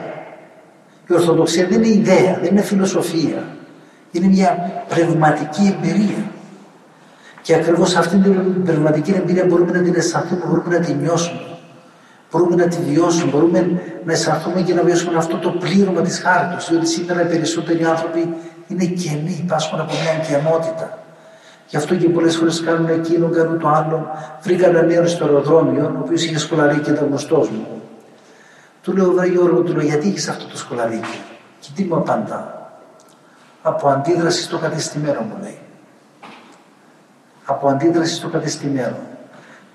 Η 1.08 1.12
Ορθοδοξία 1.12 1.66
δεν 1.66 1.82
είναι 1.82 1.94
ιδέα, 1.94 2.38
δεν 2.40 2.50
είναι 2.50 2.62
φιλοσοφία. 2.62 3.46
Είναι 4.10 4.26
μια 4.26 4.72
πνευματική 4.88 5.76
εμπειρία. 5.76 6.30
Και 7.42 7.54
ακριβώς 7.54 7.96
αυτή 7.96 8.16
την 8.16 8.62
πνευματική 8.64 9.12
εμπειρία 9.16 9.44
μπορούμε 9.44 9.72
να 9.72 9.82
την 9.82 9.94
αισθανθούμε, 9.94 10.44
μπορούμε 10.46 10.78
να 10.78 10.84
την 10.84 10.96
νιώσουμε. 10.96 11.40
Μπορούμε 12.30 12.56
να 12.56 12.68
τη 12.68 12.76
βιώσουμε, 12.88 13.30
μπορούμε 13.30 13.80
να 14.04 14.12
αισθανθούμε 14.12 14.60
και 14.60 14.74
να 14.74 14.82
βιώσουμε 14.82 15.16
αυτό 15.16 15.36
το 15.36 15.50
πλήρωμα 15.50 16.00
της 16.00 16.18
χάρτης. 16.20 16.68
Διότι 16.68 16.86
σήμερα 16.86 17.22
οι 17.22 17.24
περισσότεροι 17.24 17.84
άνθρωποι 17.84 18.34
είναι 18.68 18.84
κενοί, 18.84 19.40
υπάρχουν 19.44 19.80
από 19.80 19.92
μια 19.92 20.24
κενότητα. 20.26 20.98
Γι' 21.68 21.76
αυτό 21.76 21.94
και 21.94 22.08
πολλές 22.08 22.36
φορές 22.36 22.62
κάνουν 22.62 22.88
εκείνο, 22.88 23.28
κάνουν 23.28 23.58
το 23.58 23.68
άλλο. 23.68 24.10
Βρήκα 24.42 24.66
ένα 24.66 24.82
νέο 24.82 25.06
στο 25.06 25.24
αεροδρόμιο, 25.24 25.84
ο 25.84 25.98
οποίος 26.04 26.24
είχε 26.24 26.38
σκολαρίκι 26.38 26.80
και 26.80 26.90
ήταν 26.90 27.06
γνωστός 27.06 27.50
μου. 27.50 27.66
Του 28.82 28.96
λέω, 28.96 29.12
Βρε 29.12 29.26
Γιώργο, 29.26 29.60
του 29.60 29.72
λέω, 29.72 29.84
γιατί 29.84 30.08
έχει 30.08 30.30
αυτό 30.30 30.46
το 30.46 30.56
σκολαρίκι. 30.56 31.20
Και 31.60 31.68
τι 31.74 31.84
μου 31.84 31.96
απαντά; 31.96 32.70
Από 33.62 33.88
αντίδραση 33.88 34.42
στο 34.42 34.58
κατεστημένο 34.58 35.20
μου 35.20 35.36
λέει. 35.42 35.58
Από 37.44 37.68
αντίδραση 37.68 38.14
στο 38.14 38.28
κατεστημένο. 38.28 38.96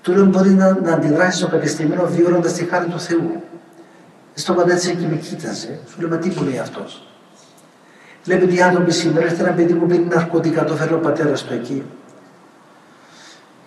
Του 0.02 0.12
λέω, 0.12 0.24
μπορεί 0.24 0.50
να, 0.50 0.80
να 0.80 0.92
αντιδράσεις 0.92 1.38
στο 1.38 1.48
κατεστημένο 1.48 2.06
βιώνοντας 2.06 2.52
τη 2.52 2.64
χάρη 2.64 2.86
του 2.86 3.00
Θεού. 3.00 3.42
Στο 4.34 4.54
πατέρα 4.54 4.78
και 4.78 5.06
με 5.10 5.16
κοίταζε. 5.16 5.78
Σου 5.88 6.00
λέω, 6.00 6.08
μα 6.08 6.16
τι 6.16 6.28
μου 6.28 6.42
λέει 6.42 6.58
αυτός. 6.58 7.08
Βλέπετε 8.24 8.54
οι 8.54 8.62
άνθρωποι 8.62 8.92
σήμερα, 8.92 9.24
έρχεται 9.24 9.42
ένα 9.42 9.52
παιδί 9.52 9.74
που 9.74 9.86
πίνει 9.86 10.04
ναρκωτικά, 10.04 10.64
το 10.64 10.74
φέρει 10.74 10.94
ο 10.94 10.98
πατέρας 10.98 11.42
του 11.42 11.52
εκεί. 11.54 11.84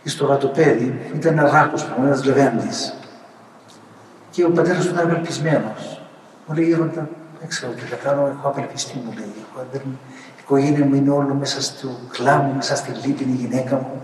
Στο 0.04 0.26
γατοπέδι 0.26 1.12
ήταν 1.16 1.38
ένας 1.38 1.52
ράκος 1.52 1.84
που 1.86 2.02
ένας 2.04 2.26
λεβέντης. 2.26 2.94
Και 4.32 4.44
ο 4.46 4.50
πατέρας 4.50 4.86
του 4.86 4.92
ήταν 4.92 5.10
απελπισμένος. 5.10 6.02
Μου 6.46 6.56
λέει: 6.56 6.66
Γέροντα, 6.66 7.10
δεν 7.40 7.50
ξέρω 7.50 7.72
τι 7.72 7.82
θα 7.82 7.96
κάνω, 7.96 8.28
έχω 8.28 8.48
απελπιστεί, 8.48 9.02
μου 9.06 9.14
λέει. 9.18 9.34
Η 9.38 10.31
οικογένεια 10.42 10.86
μου 10.86 10.96
είναι 10.96 11.10
όλο 11.10 11.34
μέσα 11.34 11.62
στο 11.62 11.88
κλάμο, 12.12 12.54
μέσα 12.54 12.76
στη 12.76 12.92
λύπη, 13.08 13.24
η 13.24 13.32
γυναίκα 13.32 13.76
μου. 13.76 14.02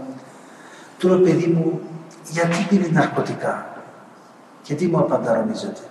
Τώρα, 0.98 1.18
παιδί 1.18 1.48
μου, 1.48 1.82
γιατί 2.30 2.66
πίνεις 2.70 2.92
ναρκωτικά; 2.92 3.66
Και 4.62 4.74
τι 4.74 4.88
μου 4.88 4.98
απαντά, 4.98 5.38
νομίζετε; 5.38 5.82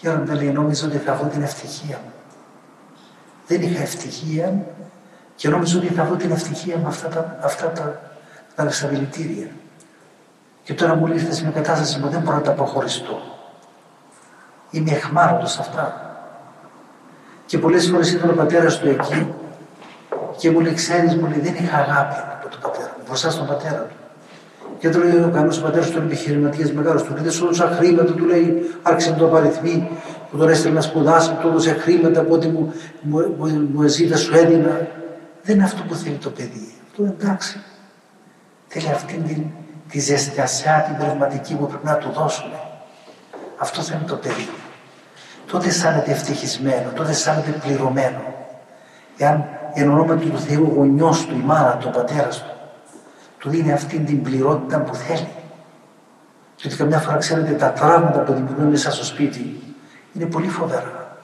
Γέροντα, 0.00 0.34
λέει, 0.34 0.52
νόμιζα 0.52 0.86
ότι 0.86 0.96
θα 0.96 1.14
βρω 1.14 1.28
την 1.28 1.42
ευτυχία 1.42 2.00
μου 2.04 2.12
δεν 3.46 3.62
είχα 3.62 3.82
ευτυχία 3.82 4.64
και 5.34 5.48
νόμιζα 5.48 5.78
ότι 5.78 5.86
θα 5.86 6.04
βρω 6.04 6.16
την 6.16 6.30
ευτυχία 6.30 6.78
με 6.78 6.86
αυτά 6.86 7.08
τα, 7.08 7.38
αυτά 7.42 7.70
τα, 7.70 8.00
τα 8.54 8.70
Και 10.62 10.74
τώρα 10.74 10.94
μου 10.94 11.06
ήρθε 11.06 11.32
σε 11.32 11.42
μια 11.42 11.50
κατάσταση 11.50 12.00
που 12.00 12.08
δεν 12.08 12.20
μπορώ 12.20 12.36
να 12.36 12.42
τα 12.42 12.50
αποχωριστώ. 12.50 13.20
Είμαι 14.70 14.90
εχμάρωτος 14.90 15.52
σε 15.52 15.60
αυτά. 15.60 16.16
Και 17.46 17.58
πολλές 17.58 17.88
φορές 17.88 18.12
ήταν 18.12 18.30
ο 18.30 18.32
πατέρα 18.32 18.78
του 18.78 18.88
εκεί 18.88 19.34
και 20.36 20.50
μου 20.50 20.60
λέει: 20.60 20.74
Ξέρεις, 20.74 21.14
μου 21.14 21.26
λέει, 21.28 21.40
δεν 21.40 21.54
είχα 21.54 21.76
αγάπη 21.76 22.14
από 22.32 22.48
τον 22.48 22.60
πατέρα 22.60 22.94
μου, 22.98 23.04
μπροστά 23.06 23.30
στον 23.30 23.46
πατέρα 23.46 23.78
του. 23.78 23.94
Και 24.78 24.90
του 24.90 24.98
λέει 24.98 25.22
ο 25.22 25.30
καλό 25.34 25.58
πατέρα 25.62 25.86
του 25.86 25.98
επιχειρηματίας 25.98 26.72
μεγάλος, 26.72 27.02
του 27.02 27.14
λέει: 27.14 27.30
Σώσα 27.30 27.66
χρήματα, 27.78 28.12
του 28.12 28.24
λέει: 28.24 28.70
Άρχισε 28.82 29.10
να 29.10 29.16
το 29.16 29.26
απαριθμεί 29.26 29.88
που 30.30 30.36
τον 30.36 30.48
έστειλε 30.48 30.74
να 30.74 30.80
σπουδάσει, 30.80 31.32
του 31.40 31.48
έδωσε 31.48 31.72
χρήματα 31.72 32.20
από 32.20 32.34
ό,τι 32.34 32.46
μου, 32.46 32.72
μου, 33.00 33.34
μου, 33.38 33.68
μου 33.72 33.86
ζήτησε, 33.86 34.16
σου 34.16 34.36
έδινα. 34.36 34.86
Δεν 35.42 35.54
είναι 35.54 35.64
αυτό 35.64 35.82
που 35.82 35.94
θέλει 35.94 36.16
το 36.16 36.30
παιδί. 36.30 36.74
Αυτό 36.90 37.04
εντάξει. 37.04 37.60
Θέλει 38.66 38.88
αυτή 38.88 39.14
την, 39.14 39.44
τη 39.88 40.00
ζεστασιά, 40.00 40.84
την 40.86 40.96
πνευματική 40.96 41.54
που 41.54 41.66
πρέπει 41.66 41.86
να 41.86 41.94
του 41.94 42.10
δώσουμε. 42.10 42.60
Αυτό 43.58 43.82
θέλει 43.82 44.04
το 44.06 44.16
παιδί. 44.16 44.48
Τότε 45.50 45.68
αισθάνεται 45.68 46.10
ευτυχισμένο, 46.10 46.90
τότε 46.94 47.10
αισθάνεται 47.10 47.50
πληρωμένο. 47.50 48.34
Εάν 49.16 49.44
εν 49.74 49.90
ονόματι 49.90 50.26
του 50.26 50.38
Θεού 50.38 50.68
ο 50.70 50.74
γονιός 50.74 51.26
του, 51.26 51.34
η 51.34 51.42
μάνα 51.44 51.76
του, 51.76 51.86
ο 51.88 51.96
πατέρας 51.96 52.42
του, 52.42 52.50
του 53.38 53.50
δίνει 53.50 53.72
αυτή 53.72 53.98
την 53.98 54.22
πληρότητα 54.22 54.80
που 54.80 54.94
θέλει. 54.94 55.28
Και 56.56 56.66
ότι 56.66 56.76
καμιά 56.76 56.98
φορά 56.98 57.16
ξέρετε 57.16 57.52
τα 57.52 57.72
τραύματα 57.72 58.20
που 58.20 58.32
δημιουργούν 58.32 58.66
μέσα 58.66 58.90
στο 58.90 59.04
σπίτι 59.04 59.74
είναι 60.12 60.26
πολύ 60.26 60.48
φοβερά. 60.48 61.16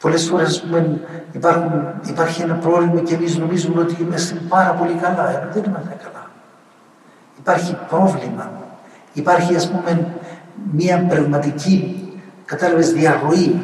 Πολλές 0.00 0.28
φορές 0.28 0.64
υπάρχουν, 1.32 1.72
υπάρχει 2.08 2.42
ένα 2.42 2.54
πρόβλημα 2.54 3.00
και 3.00 3.14
εμείς 3.14 3.36
νομίζουμε 3.38 3.80
ότι 3.80 3.96
είμαστε 4.00 4.40
πάρα 4.48 4.70
πολύ 4.70 4.92
καλά, 4.92 5.40
ενώ 5.40 5.52
δεν 5.52 5.64
είμαστε 5.64 5.96
καλά. 6.02 6.30
Υπάρχει 7.38 7.76
πρόβλημα. 7.88 8.50
Υπάρχει 9.12 9.56
ας 9.56 9.70
πούμε 9.70 10.06
μια 10.72 11.06
πνευματική 11.08 12.06
κατάλαβες 12.44 12.92
διαρροή 12.92 13.60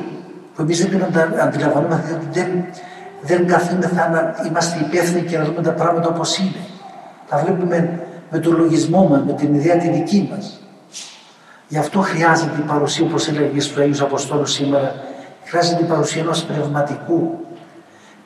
που 0.55 0.63
εμείς 0.63 0.87
δεν 0.87 0.91
την 0.91 1.21
αντιλαμβανόμαστε 1.41 2.07
διότι 2.09 2.27
δεν, 2.31 2.65
δεν 3.23 3.47
καθόμεθα 3.47 4.09
να 4.09 4.35
είμαστε 4.47 4.79
υπεύθυνοι 4.81 5.23
και 5.23 5.39
να 5.39 5.45
δούμε 5.45 5.63
τα 5.63 5.71
πράγματα 5.73 6.09
όπως 6.09 6.39
είναι. 6.39 6.67
Τα 7.29 7.37
βλέπουμε 7.37 8.01
με 8.31 8.39
τον 8.39 8.57
λογισμό 8.57 9.09
μας, 9.09 9.23
με 9.27 9.33
την 9.33 9.55
ιδέα 9.55 9.77
τη 9.77 9.89
δική 9.91 10.29
μας. 10.33 10.61
Γι' 11.69 11.79
αυτό 11.79 12.01
χρειάζεται 12.01 12.59
η 12.59 12.63
παρουσία, 12.63 13.05
όπως 13.05 13.29
έλεγε 13.29 13.61
στους 13.61 13.77
Αγίου 13.77 14.05
Αποστόλους 14.05 14.53
σήμερα, 14.53 14.95
χρειάζεται 15.45 15.83
η 15.83 15.87
παρουσία 15.87 16.23
ενός 16.23 16.45
πνευματικού. 16.45 17.45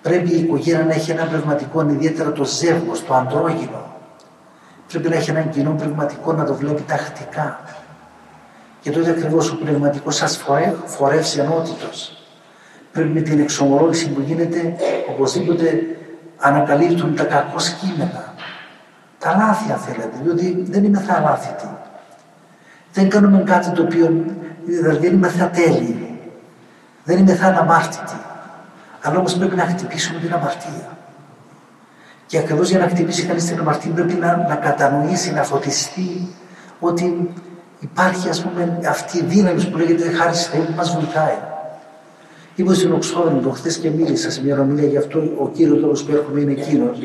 Πρέπει 0.02 0.30
η 0.30 0.38
οικογένεια 0.38 0.84
να 0.84 0.92
έχει 0.92 1.10
ένα 1.10 1.24
πνευματικό, 1.24 1.88
ιδιαίτερα 1.90 2.32
το 2.32 2.44
ζεύγος, 2.44 3.04
το 3.04 3.14
αντρόγυνο. 3.14 3.94
Πρέπει 4.88 5.08
να 5.08 5.16
έχει 5.16 5.30
έναν 5.30 5.50
κοινό 5.50 5.70
πνευματικό 5.70 6.32
να 6.32 6.44
το 6.44 6.54
βλέπει 6.54 6.82
τακτικά. 6.82 7.60
Και 8.80 8.90
τότε 8.90 9.10
ακριβώς 9.10 9.50
ο 9.50 9.56
πνευματικός 9.56 10.16
σας 10.16 10.44
φορεύσει 10.84 11.40
ενότητος. 11.40 12.25
Πρέπει 12.96 13.12
με 13.12 13.20
την 13.20 13.40
εξομολόγηση 13.40 14.10
που 14.10 14.20
γίνεται, 14.20 14.76
οπωσδήποτε 15.10 15.82
ανακαλύπτουν 16.38 17.16
τα 17.16 17.24
κακός 17.24 17.68
κείμενα. 17.70 18.34
Τα 19.18 19.36
λάθη, 19.36 19.72
αν 19.72 19.78
θέλετε, 19.78 20.16
διότι 20.22 20.64
δεν 20.70 20.84
είμαι 20.84 20.98
θα 20.98 21.14
δεν 22.96 23.08
κάνουμε 23.08 23.42
κάτι 23.42 23.70
το 23.70 23.82
οποίο 23.82 24.24
δηλαδή 24.64 25.06
δεν 25.06 25.14
είμαστε 25.14 25.42
ατέλειοι. 25.42 26.20
Δεν 27.04 27.18
είμαι 27.18 27.34
θα 27.34 27.46
αναμάρτητοι. 27.46 28.20
Αλλά 29.02 29.18
όμως 29.18 29.36
πρέπει 29.36 29.56
να 29.56 29.64
χτυπήσουμε 29.64 30.20
την 30.20 30.32
αμαρτία. 30.32 30.98
Και 32.26 32.38
ακριβώς 32.38 32.68
για 32.68 32.78
να 32.78 32.88
χτυπήσει 32.88 33.26
κανείς 33.26 33.44
την 33.44 33.58
αμαρτία 33.58 33.90
πρέπει 33.92 34.14
να, 34.14 34.36
να 34.36 34.54
κατανοήσει, 34.54 35.32
να 35.32 35.42
φωτιστεί 35.42 36.28
ότι 36.80 37.30
υπάρχει 37.80 38.28
ας 38.28 38.42
πούμε 38.42 38.78
αυτή 38.88 39.18
η 39.18 39.22
δύναμη 39.22 39.64
που 39.64 39.76
λέγεται 39.76 40.10
χάρη 40.10 40.34
Θεού 40.34 40.64
που 40.64 40.72
μας 40.76 40.94
βοηθάει. 40.94 41.38
Ήμουν 42.56 42.74
στην 42.74 42.92
Οξφόρντο 42.92 43.50
χθες 43.50 43.76
και 43.76 43.90
μίλησα 43.90 44.30
σε 44.30 44.42
μια 44.44 44.60
ομιλία 44.60 44.88
γι' 44.88 44.96
αυτό 44.96 45.18
ο 45.38 45.48
κύριος 45.48 45.78
λόγος 45.78 46.04
που 46.04 46.12
έρχομαι 46.12 46.40
είναι 46.40 46.52
εκείνος. 46.52 46.98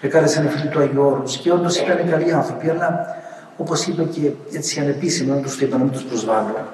Με 0.00 0.08
κάλεσε 0.08 0.40
ένα 0.40 0.50
φίλο 0.50 0.70
του 0.70 0.78
Αγίου 0.78 1.02
Όρου 1.02 1.22
και 1.22 1.52
όντως 1.52 1.76
ήταν 1.76 2.10
καλοί 2.10 2.32
άνθρωποι, 2.32 2.70
αλλά 2.70 3.06
Όπως 3.56 3.86
είπε 3.86 4.02
και 4.02 4.30
έτσι 4.52 4.80
ανεπίσημα, 4.80 5.36
του 5.36 5.48
το 5.48 5.64
είπα 5.64 5.76
να 5.76 5.84
μην 5.84 5.92
τους 5.92 6.02
προσβάλλω. 6.02 6.68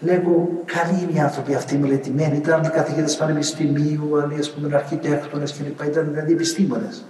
Λέγω, 0.00 0.48
καλοί 0.64 1.02
είναι 1.02 1.12
οι 1.18 1.20
άνθρωποι 1.20 1.54
αυτοί 1.54 1.76
μελετημένοι. 1.78 2.36
Ήταν 2.36 2.70
καθηγητέ 2.70 3.12
πανεπιστημίου, 3.18 4.20
άλλοι 4.22 4.38
ας 4.38 4.50
πούμε 4.50 4.76
αρχιτέκτονες 4.76 5.52
κλπ. 5.52 5.86
Ήταν 5.86 6.08
δηλαδή 6.10 6.32
επιστήμονες. 6.32 7.04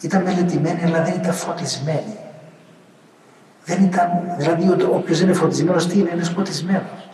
Ήταν 0.00 0.22
μελετημένοι, 0.22 0.80
αλλά 0.84 1.02
δεν 1.02 1.14
ήταν 1.14 1.32
φωτισμένοι. 1.32 2.18
Δεν 3.64 3.82
ήταν, 3.84 4.08
δηλαδή 4.38 4.84
όποιος 4.92 5.18
δεν 5.18 5.28
είναι 5.28 5.36
φωτισμένος, 5.36 5.86
τι 5.86 5.98
είναι, 5.98 6.10
είναι 6.14 6.24
σκοτισμένος. 6.24 7.10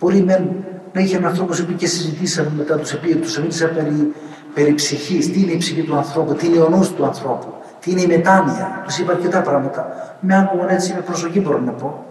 Μπορεί 0.00 0.22
με, 0.22 0.46
να 0.92 1.00
είχε 1.00 1.16
ένα 1.16 1.28
άνθρωπο 1.28 1.54
που 1.54 1.74
και 1.76 1.86
συζητήσαμε 1.86 2.50
μετά 2.56 2.76
τους 2.76 2.92
επί, 2.92 3.14
τους 3.14 3.38
περί, 3.74 4.12
περί 4.54 4.74
ψυχής, 4.74 5.32
τι 5.32 5.40
είναι 5.40 5.52
η 5.52 5.56
ψυχή 5.56 5.82
του 5.82 5.96
ανθρώπου, 5.96 6.34
τι 6.34 6.46
είναι 6.46 6.58
ο 6.58 6.68
νους 6.68 6.94
του 6.94 7.04
ανθρώπου 7.04 7.58
τι 7.80 7.90
είναι 7.90 8.00
η 8.00 8.06
μετάνοια. 8.06 8.82
Τους 8.84 8.98
είπα 8.98 9.12
αρκετά 9.12 9.40
πράγματα. 9.42 9.86
Με 10.20 10.38
άκουγαν 10.38 10.68
έτσι 10.68 10.94
με 10.94 11.00
προσοχή, 11.00 11.40
μπορώ 11.40 11.58
να 11.58 11.72
πω. 11.72 12.04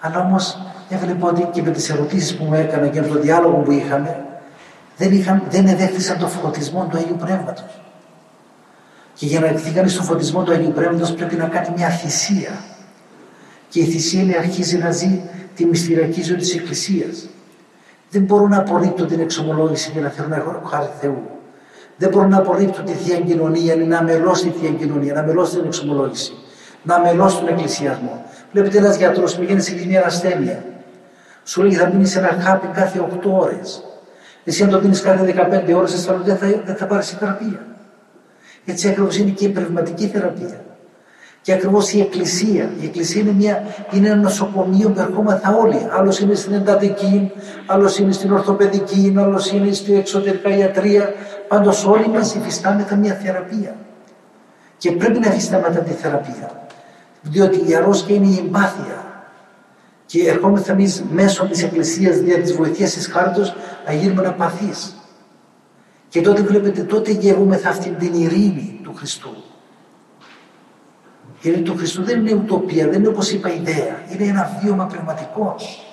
Αλλά 0.00 0.20
όμως 0.20 0.58
έβλεπα 0.88 1.28
ότι 1.28 1.48
και 1.52 1.62
με 1.62 1.70
τις 1.70 1.90
ερωτήσεις 1.90 2.36
που 2.36 2.44
μου 2.44 2.54
έκανα 2.54 2.86
και 2.86 3.00
με 3.00 3.06
τον 3.06 3.20
διάλογο 3.20 3.56
που 3.56 3.70
είχαμε, 3.70 4.24
δεν, 4.96 5.12
είχαν, 5.12 5.42
δεν 5.50 5.66
εδέχθησαν 5.66 6.18
το 6.18 6.26
φωτισμό 6.26 6.86
του 6.90 6.96
Αγίου 6.96 7.16
Πνεύματος. 7.16 7.80
Και 9.14 9.26
για 9.26 9.40
να 9.40 9.46
εκτεθεί 9.46 9.70
κανεί 9.70 9.88
στο 9.88 10.02
φωτισμό 10.02 10.42
του 10.42 10.52
Αγίου 10.52 10.72
Πνεύματος 10.72 11.12
πρέπει 11.12 11.34
να 11.34 11.46
κάνει 11.46 11.68
μια 11.76 11.88
θυσία. 11.88 12.50
Και 13.74 13.80
η 13.80 13.84
θυσία 13.84 14.38
αρχίζει 14.38 14.76
να 14.78 14.90
ζει 14.90 15.20
τη 15.54 15.64
μυστηριακή 15.64 16.22
ζωή 16.22 16.36
της 16.36 16.54
Εκκλησίας. 16.54 17.28
Δεν 18.10 18.22
μπορώ 18.22 18.48
να 18.48 18.58
απορρίπτω 18.58 19.04
την 19.04 19.20
εξομολόγηση 19.20 19.90
για 19.92 20.00
να 20.00 20.08
θέλω 20.08 20.28
να 20.28 20.36
έχω 20.36 20.62
χάρη 20.64 20.88
Θεού. 21.00 21.22
Δεν 21.96 22.08
μπορώ 22.10 22.26
να 22.28 22.36
απορρίπτω 22.36 22.82
τη 22.82 22.92
Θεία 22.92 23.20
Κοινωνία, 23.20 23.74
είναι 23.74 23.84
να 23.84 24.02
μελώσω 24.02 24.44
τη 24.44 24.50
Θεία 24.58 24.70
Κοινωνία, 24.70 25.14
να 25.14 25.22
μελώσω 25.22 25.56
την 25.56 25.66
εξομολόγηση, 25.66 26.32
να 26.82 27.00
μελώσω 27.00 27.38
τον 27.38 27.48
εκκλησιασμό. 27.48 28.24
Βλέπετε 28.52 28.78
ένας 28.78 28.96
γιατρός 28.96 29.36
πηγαίνει 29.36 29.60
σε 29.60 29.84
μια 29.86 30.04
ασθένεια. 30.06 30.64
Σου 31.44 31.62
λέει 31.62 31.72
θα 31.72 31.88
μείνεις 31.88 32.10
σε 32.10 32.18
ένα 32.18 32.40
χάπι 32.40 32.66
κάθε 32.66 32.98
8 32.98 33.30
ώρες. 33.30 33.84
Εσύ 34.44 34.62
αν 34.62 34.70
το 34.70 34.78
πίνεις 34.78 35.00
κάθε 35.00 35.24
15 35.68 35.74
ώρες, 35.74 35.94
αισθάνομαι 35.94 36.24
δεν 36.24 36.36
θα, 36.36 36.46
δεν 36.64 36.76
θα 36.76 36.86
πάρεις 36.86 37.10
θεραπεία. 37.10 37.66
Έτσι 38.64 38.88
ακριβώς 38.88 39.16
είναι 39.16 39.30
και 39.30 39.44
η 39.44 39.48
πνευματική 39.48 40.06
θεραπεία. 40.06 40.64
Και 41.44 41.52
ακριβώς 41.52 41.92
η 41.92 42.00
Εκκλησία. 42.00 42.70
Η 42.80 42.84
Εκκλησία 42.84 43.20
είναι, 43.20 43.32
μια, 43.32 43.62
είναι 43.92 44.06
ένα 44.06 44.16
νοσοκομείο 44.16 44.90
που 44.90 45.00
ερχόμαστε 45.00 45.48
όλοι. 45.48 45.86
Άλλος 45.90 46.20
είναι 46.20 46.34
στην 46.34 46.52
εντατική, 46.52 47.32
άλλος 47.66 47.98
είναι 47.98 48.12
στην 48.12 48.32
ορθοπαιδική, 48.32 49.14
άλλος 49.18 49.52
είναι 49.52 49.72
στην 49.72 49.96
εξωτερικά 49.96 50.56
ιατρία. 50.56 51.14
Πάντως 51.48 51.86
όλοι 51.86 52.08
μας 52.08 52.34
υφιστάμεθα 52.34 52.96
μια 52.96 53.14
θεραπεία. 53.14 53.76
Και 54.76 54.92
πρέπει 54.92 55.18
να 55.18 55.26
υφιστάμεθα 55.26 55.80
τη 55.80 55.90
θεραπεία. 55.90 56.68
Διότι 57.22 57.70
η 57.70 57.74
αρρώστια 57.74 58.14
είναι 58.14 58.26
η 58.26 58.38
εμπάθεια. 58.38 59.24
Και 60.06 60.28
ερχόμαστε 60.28 60.72
εμείς 60.72 61.04
μέσω 61.10 61.46
της 61.46 61.62
Εκκλησίας 61.62 62.16
δια 62.16 62.40
της 62.40 62.52
βοηθείας 62.52 62.92
της 62.92 63.06
χάριτο 63.06 63.42
να 63.86 63.92
γίνουμε 63.92 64.34
παθεί. 64.38 64.70
Και 66.08 66.20
τότε 66.20 66.42
βλέπετε, 66.42 66.82
τότε 66.82 67.10
γεύουμε 67.10 67.60
αυτήν 67.66 67.98
την 67.98 68.14
ειρήνη 68.14 68.80
του 68.82 68.94
Χριστού. 68.94 69.43
Η 71.44 71.48
ειρήνη 71.48 71.62
του 71.62 71.76
Χριστού 71.76 72.02
δεν 72.02 72.18
είναι 72.18 72.32
ουτοπία, 72.32 72.88
δεν 72.88 72.98
είναι 72.98 73.08
όπως 73.08 73.30
είπα 73.30 73.54
ιδέα. 73.54 74.02
Είναι 74.12 74.24
ένα 74.24 74.60
βίωμα 74.62 74.86
πνευματικός. 74.86 75.84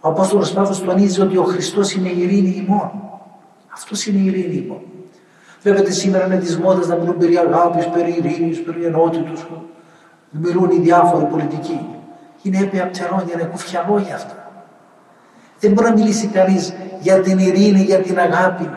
Ο 0.00 0.08
Απόστολος 0.08 0.52
Παύλος 0.52 0.82
τονίζει 0.82 1.20
ότι 1.20 1.36
ο 1.36 1.42
Χριστός 1.42 1.92
είναι 1.92 2.08
η 2.08 2.22
ειρήνη 2.22 2.64
ημών. 2.66 2.90
Αυτός 3.74 4.06
είναι 4.06 4.18
η 4.18 4.24
ειρήνη 4.24 4.54
ημών. 4.54 4.80
Βλέπετε 5.62 5.90
σήμερα 5.90 6.26
είναι 6.26 6.36
της 6.36 6.58
μόδας 6.58 6.86
να 6.86 6.96
μιλούν 6.96 7.18
περί 7.18 7.36
αγάπης, 7.38 7.88
περί 7.88 8.14
ειρήνης, 8.18 8.62
περί 8.62 8.84
ενότητος. 8.84 9.46
Μιλούν 10.30 10.70
οι 10.70 10.78
διάφοροι 10.78 11.24
πολιτικοί. 11.24 11.80
Είναι 12.42 12.58
έπεια 12.58 12.90
ψερών 12.90 13.22
για 13.26 13.36
να 13.36 13.44
κουφιά 13.44 13.86
λόγια 13.88 14.14
αυτά. 14.14 14.52
Δεν 15.60 15.72
μπορεί 15.72 15.88
να 15.88 15.94
μιλήσει 15.94 16.26
κανείς 16.26 16.74
για 17.00 17.20
την 17.20 17.38
ειρήνη, 17.38 17.80
για 17.80 17.98
την 17.98 18.18
αγάπη, 18.18 18.70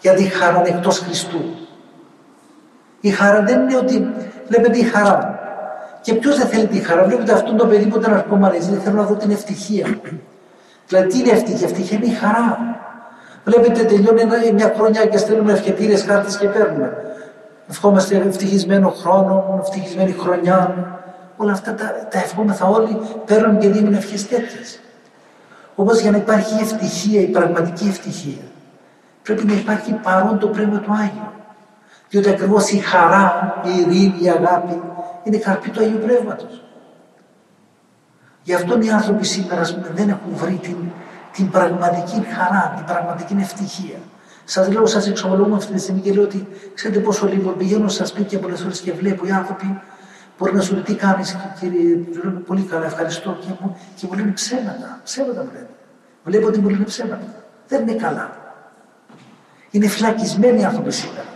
για 0.00 0.14
τη 0.14 0.22
χαρά 0.22 0.62
εκτός 0.66 0.98
Χριστού. 0.98 1.40
Η 3.04 3.10
χαρά 3.10 3.42
δεν 3.42 3.60
είναι 3.60 3.76
ότι 3.76 4.10
βλέπετε 4.48 4.78
η 4.78 4.82
χαρά. 4.82 5.38
Και 6.00 6.14
ποιος 6.14 6.36
δεν 6.36 6.46
θέλει 6.46 6.66
τη 6.66 6.78
χαρά; 6.78 7.04
Βλέπετε 7.04 7.32
αυτόν 7.32 7.56
το 7.56 7.66
παιδί 7.66 7.86
που 7.86 7.98
ήταν 7.98 8.14
αρκομανή. 8.14 8.58
Δεν 8.58 8.80
θέλω 8.80 8.96
να 8.96 9.02
δω 9.02 9.14
την 9.14 9.30
ευτυχία. 9.30 9.86
Δηλαδή 10.86 11.08
τι 11.08 11.18
είναι 11.18 11.30
ευτυχία; 11.30 11.66
Ευτυχία 11.66 11.96
είναι 11.96 12.06
η 12.06 12.14
χαρά. 12.14 12.58
Βλέπετε 13.44 13.84
τελειώνει 13.84 14.52
μια 14.54 14.72
χρονιά 14.76 15.06
και 15.06 15.16
στέλνουμε 15.16 15.52
ευχετήρε 15.52 15.96
χάρτε 15.96 16.38
και 16.40 16.48
παίρνουμε. 16.48 16.96
Ευχόμαστε 17.70 18.16
ευτυχισμένο 18.16 18.90
χρόνο, 18.90 19.60
ευτυχισμένη 19.62 20.12
χρονιά. 20.12 20.74
Όλα 21.36 21.52
αυτά 21.52 21.74
τα, 21.74 22.06
τα 22.10 22.18
ευχόμεθα 22.18 22.66
όλοι, 22.66 22.98
παίρνουν 23.24 23.58
και 23.58 23.68
δίνουν 23.68 23.94
ευχές 23.94 24.28
τέτοιες. 24.28 24.80
Όμω 25.74 25.92
για 25.92 26.10
να 26.10 26.16
υπάρχει 26.16 26.54
η 26.54 26.60
ευτυχία, 26.60 27.20
η 27.20 27.26
πραγματική 27.26 27.88
ευτυχία, 27.88 28.42
πρέπει 29.22 29.46
να 29.46 29.52
υπάρχει 29.52 29.92
παρόν 29.92 30.38
το 30.38 30.46
πνεύμα 30.46 30.78
του 30.78 30.92
Άγιου. 30.92 31.41
Διότι 32.12 32.28
ακριβώς 32.28 32.70
η 32.70 32.78
χαρά, 32.78 33.54
η 33.64 33.78
ειρήνη, 33.80 34.14
η 34.22 34.28
αγάπη 34.28 34.80
είναι 35.22 35.36
καρπή 35.36 35.70
του 35.70 35.80
Αγίου 35.80 35.98
Πνεύματος. 35.98 36.64
Γι' 38.42 38.54
αυτό 38.54 38.80
οι 38.80 38.90
άνθρωποι 38.90 39.24
σήμερα 39.24 39.62
δεν 39.94 40.08
έχουν 40.08 40.34
βρει 40.34 40.58
την, 40.62 40.76
την 41.32 41.50
πραγματική 41.50 42.26
χαρά, 42.34 42.72
την 42.76 42.84
πραγματική 42.84 43.36
ευτυχία. 43.40 43.98
Σας 44.44 44.68
λέω, 44.68 44.86
σας 44.86 45.08
εξομολογούμε 45.08 45.56
αυτή 45.56 45.72
τη 45.72 45.80
στιγμή 45.80 46.00
και 46.00 46.12
λέω 46.12 46.22
ότι 46.22 46.46
ξέρετε 46.74 47.00
πόσο 47.00 47.26
λίγο 47.26 47.50
πηγαίνω 47.50 47.88
στα 47.88 48.04
σπίτια 48.04 48.38
πολλές 48.38 48.60
φορές 48.60 48.80
και 48.80 48.92
βλέπω 48.92 49.26
οι 49.26 49.30
άνθρωποι 49.30 49.80
μπορεί 50.38 50.54
να 50.54 50.60
σου 50.60 50.72
λέει 50.74 50.82
τι 50.82 50.94
κάνεις, 50.94 51.36
κύριε, 51.60 51.96
του 51.96 52.20
λέω 52.22 52.40
πολύ 52.46 52.62
καλά, 52.62 52.84
ευχαριστώ 52.84 53.36
και 53.40 53.46
μου, 53.60 53.76
και 53.94 54.06
μου 54.10 54.18
λένε 54.18 54.30
ψέματα. 54.30 55.00
Ψέματα 55.04 55.42
μου 55.42 55.50
λένε. 55.52 55.68
Βλέπω 56.24 56.46
ότι 56.46 56.58
μου 56.58 56.68
λένε 56.68 56.84
ψέματα. 56.84 57.26
Δεν 57.68 57.80
είναι 57.82 57.94
καλά. 57.94 58.30
Είναι 59.70 59.88
φυλακισμένοι 59.88 60.60
οι 60.60 60.64
άνθρωποι 60.64 60.90
σήμερα. 60.92 61.31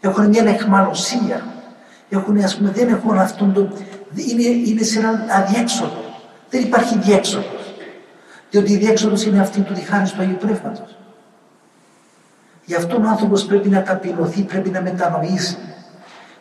Έχουν 0.00 0.28
μια 0.28 0.44
εχμαλωσία. 0.44 1.46
Έχουν, 2.08 2.38
ας 2.44 2.56
πούμε, 2.56 2.70
δεν 2.70 2.88
έχουν 2.88 3.18
αυτόν 3.18 3.52
τον. 3.52 3.72
Είναι, 4.14 4.42
είναι 4.42 4.82
σε 4.82 4.98
έναν 4.98 5.24
αδιέξοδο. 5.30 6.04
Δεν 6.50 6.62
υπάρχει 6.62 6.98
διέξοδος. 6.98 7.74
Διότι 8.50 8.72
η 8.72 8.76
διέξοδος 8.76 9.24
είναι 9.24 9.40
αυτή 9.40 9.60
του 9.60 9.74
διχάρη 9.74 10.10
του 10.10 10.20
Αγίου 10.20 10.36
Πνεύματος. 10.40 10.96
Γι' 12.64 12.74
αυτό 12.74 12.96
ο 12.96 13.08
άνθρωπος 13.08 13.44
πρέπει 13.44 13.68
να 13.68 13.82
ταπεινωθεί, 13.82 14.42
πρέπει 14.42 14.70
να 14.70 14.82
μετανοήσει. 14.82 15.58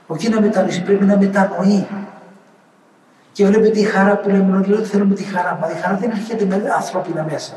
Όχι 0.08 0.30
να 0.30 0.42
μετανοήσει, 0.42 0.82
πρέπει 0.82 1.06
να 1.06 1.18
μετανοεί. 1.18 1.88
Και 3.32 3.46
βλέπετε 3.46 3.80
η 3.80 3.84
χαρά 3.84 4.18
που 4.18 4.30
λέμε, 4.30 4.58
ότι 4.58 4.84
θέλουμε 4.84 5.16
τη 5.16 5.24
χαρά. 5.24 5.58
Μα 5.62 5.70
η 5.70 5.82
χαρά 5.82 5.96
δεν 5.96 6.10
έρχεται 6.10 6.46
με 6.46 6.72
ανθρώπινα 6.76 7.28
μέσα. 7.32 7.54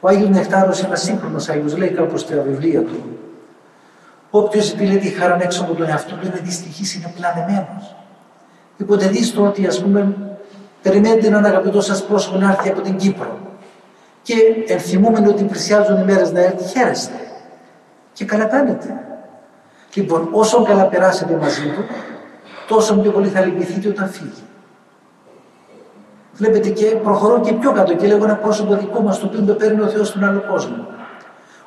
Ο 0.00 0.08
Άγιος 0.08 0.28
Νεκτάρος, 0.28 0.82
ένας 0.82 1.02
σύγχρονος 1.02 1.48
Άγιος, 1.48 1.76
λέει 1.76 1.88
κάπου 1.88 2.16
στα 2.18 2.42
βιβλία 2.42 2.82
του, 2.82 3.18
Όποιος 4.30 4.72
επιλέγει 4.72 4.98
τη 4.98 5.08
χαρά 5.08 5.38
έξω 5.42 5.62
από 5.62 5.74
τον 5.74 5.88
εαυτό 5.88 6.14
του 6.14 6.26
είναι 6.26 6.40
δυστυχής, 6.42 6.94
είναι 6.94 7.12
πλανεμένο. 7.16 7.82
Υποτεδεί 8.76 9.30
το 9.30 9.46
ότι, 9.46 9.66
ας 9.66 9.82
πούμε, 9.82 10.16
περιμένετε 10.82 11.26
έναν 11.26 11.44
αγαπητό 11.44 11.80
σας 11.80 12.04
πρόσωπο 12.04 12.38
να 12.38 12.50
έρθει 12.50 12.68
από 12.68 12.80
την 12.80 12.96
Κύπρο 12.96 13.38
και 14.22 14.34
ενθυμούμενοι 14.66 15.28
ότι 15.28 15.44
πλησιάζουν 15.44 16.00
οι 16.00 16.04
μέρες 16.04 16.32
να 16.32 16.40
έρθει, 16.40 16.64
χαίρεστε 16.64 17.14
και 18.12 18.24
καλά 18.24 18.44
κάνετε. 18.44 19.04
Λοιπόν, 19.94 20.28
όσο 20.32 20.62
καλά 20.62 20.84
περάσετε 20.84 21.34
μαζί 21.34 21.62
του, 21.62 21.84
τόσο 22.68 22.94
πιο 22.94 23.10
πολύ 23.10 23.28
θα 23.28 23.40
λυπηθείτε 23.40 23.88
όταν 23.88 24.08
φύγει. 24.08 24.42
Βλέπετε 26.32 26.68
και 26.68 26.86
προχωρώ 26.86 27.40
και 27.40 27.52
πιο 27.52 27.72
κάτω 27.72 27.94
και 27.94 28.06
λέγω 28.06 28.24
ένα 28.24 28.36
πρόσωπο 28.36 28.74
δικό 28.74 29.00
μας 29.00 29.18
το 29.18 29.26
οποίο 29.26 29.42
το 29.42 29.54
παίρνει 29.54 29.80
ο 29.80 29.86
Θεός 29.86 30.08
στον 30.08 30.24
άλλο 30.24 30.44
κόσμο. 30.50 30.86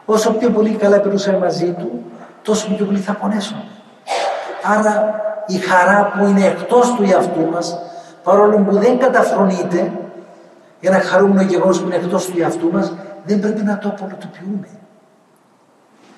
Όσο 0.06 0.34
πιο 0.34 0.50
πολύ 0.50 0.70
καλά 0.70 1.00
περούσαμε 1.00 1.38
μαζί 1.38 1.72
του, 1.72 2.04
τόσο 2.44 2.76
πιο 2.76 2.86
πολύ 2.86 3.00
θα 3.00 3.14
πονέσουμε. 3.14 3.64
Άρα 4.64 5.22
η 5.48 5.58
χαρά 5.58 6.12
που 6.12 6.26
είναι 6.26 6.46
εκτός 6.46 6.94
του 6.94 7.04
εαυτού 7.04 7.50
μας, 7.52 7.80
παρόλο 8.24 8.58
που 8.58 8.78
δεν 8.78 9.00
καταφρονείται, 9.00 9.92
ένα 10.80 11.00
χαρούμενο 11.00 11.42
γεγονός 11.42 11.80
που 11.80 11.86
είναι 11.86 11.96
εκτός 11.96 12.26
του 12.26 12.42
εαυτού 12.42 12.72
μας, 12.72 12.94
δεν 13.24 13.40
πρέπει 13.40 13.64
να 13.64 13.78
το 13.78 13.88
απολυτοποιούμε. 13.88 14.68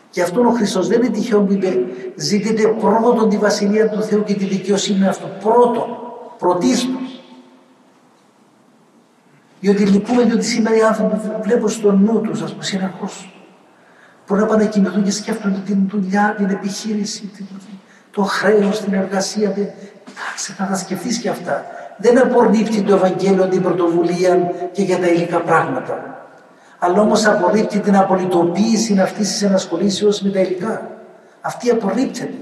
Και 0.10 0.22
αυτό 0.22 0.42
ο 0.42 0.52
Χριστός 0.52 0.88
δεν 0.88 1.02
είναι 1.02 1.10
τυχαίο 1.10 1.42
που 1.42 1.54
είπε 1.54 1.86
ζητείτε 2.16 2.68
πρώτον 2.68 3.30
τη 3.30 3.38
Βασιλεία 3.38 3.90
του 3.90 4.02
Θεού 4.02 4.24
και 4.24 4.34
τη 4.34 4.46
δικαιοσύνη 4.46 5.08
αυτού. 5.08 5.28
Πρώτον, 5.44 5.88
πρωτίστως. 6.38 7.24
Διότι 9.60 9.86
λυπούμε 9.86 10.24
διότι 10.24 10.46
σήμερα 10.46 10.76
οι 10.76 10.82
άνθρωποι 10.82 11.18
βλέπουν 11.42 11.70
στο 11.70 11.92
νου 11.92 12.22
τους, 12.22 12.42
ας 12.42 12.52
πούμε, 12.52 12.64
συνεχώς 12.64 13.35
Μπορεί 14.28 14.42
να 14.42 14.48
πάνε 14.48 14.64
να 14.64 14.70
κοιμηθούν 14.70 15.04
και 15.04 15.12
σκέφτονται 15.12 15.60
την 15.66 15.78
δουλειά, 15.90 16.34
την 16.38 16.50
επιχείρηση, 16.50 17.32
το 18.12 18.22
χρέος, 18.24 18.82
την 18.82 18.94
εργασία. 18.94 19.50
Εντάξει, 19.50 20.52
θα 20.58 20.66
τα 20.66 20.76
σκεφτείς 20.76 21.18
και 21.18 21.30
αυτά. 21.30 21.66
Δεν 21.98 22.20
απορρίπτει 22.20 22.82
το 22.82 22.96
Ευαγγέλιο 22.96 23.48
την 23.48 23.62
πρωτοβουλία 23.62 24.52
και 24.72 24.82
για 24.82 24.98
τα 24.98 25.08
υλικά 25.08 25.42
πράγματα. 25.42 26.20
Αλλά 26.80 27.02
όμως 27.02 27.26
απορρίπτει 27.26 27.80
την 27.80 27.96
απολυτοποίηση 27.96 29.00
αυτής 29.00 29.32
της 29.32 29.42
ενασχολήσεως 29.42 30.22
με 30.22 30.30
τα 30.30 30.40
υλικά. 30.40 30.90
Αυτή 31.42 31.70
απορρίπτεται. 31.70 32.34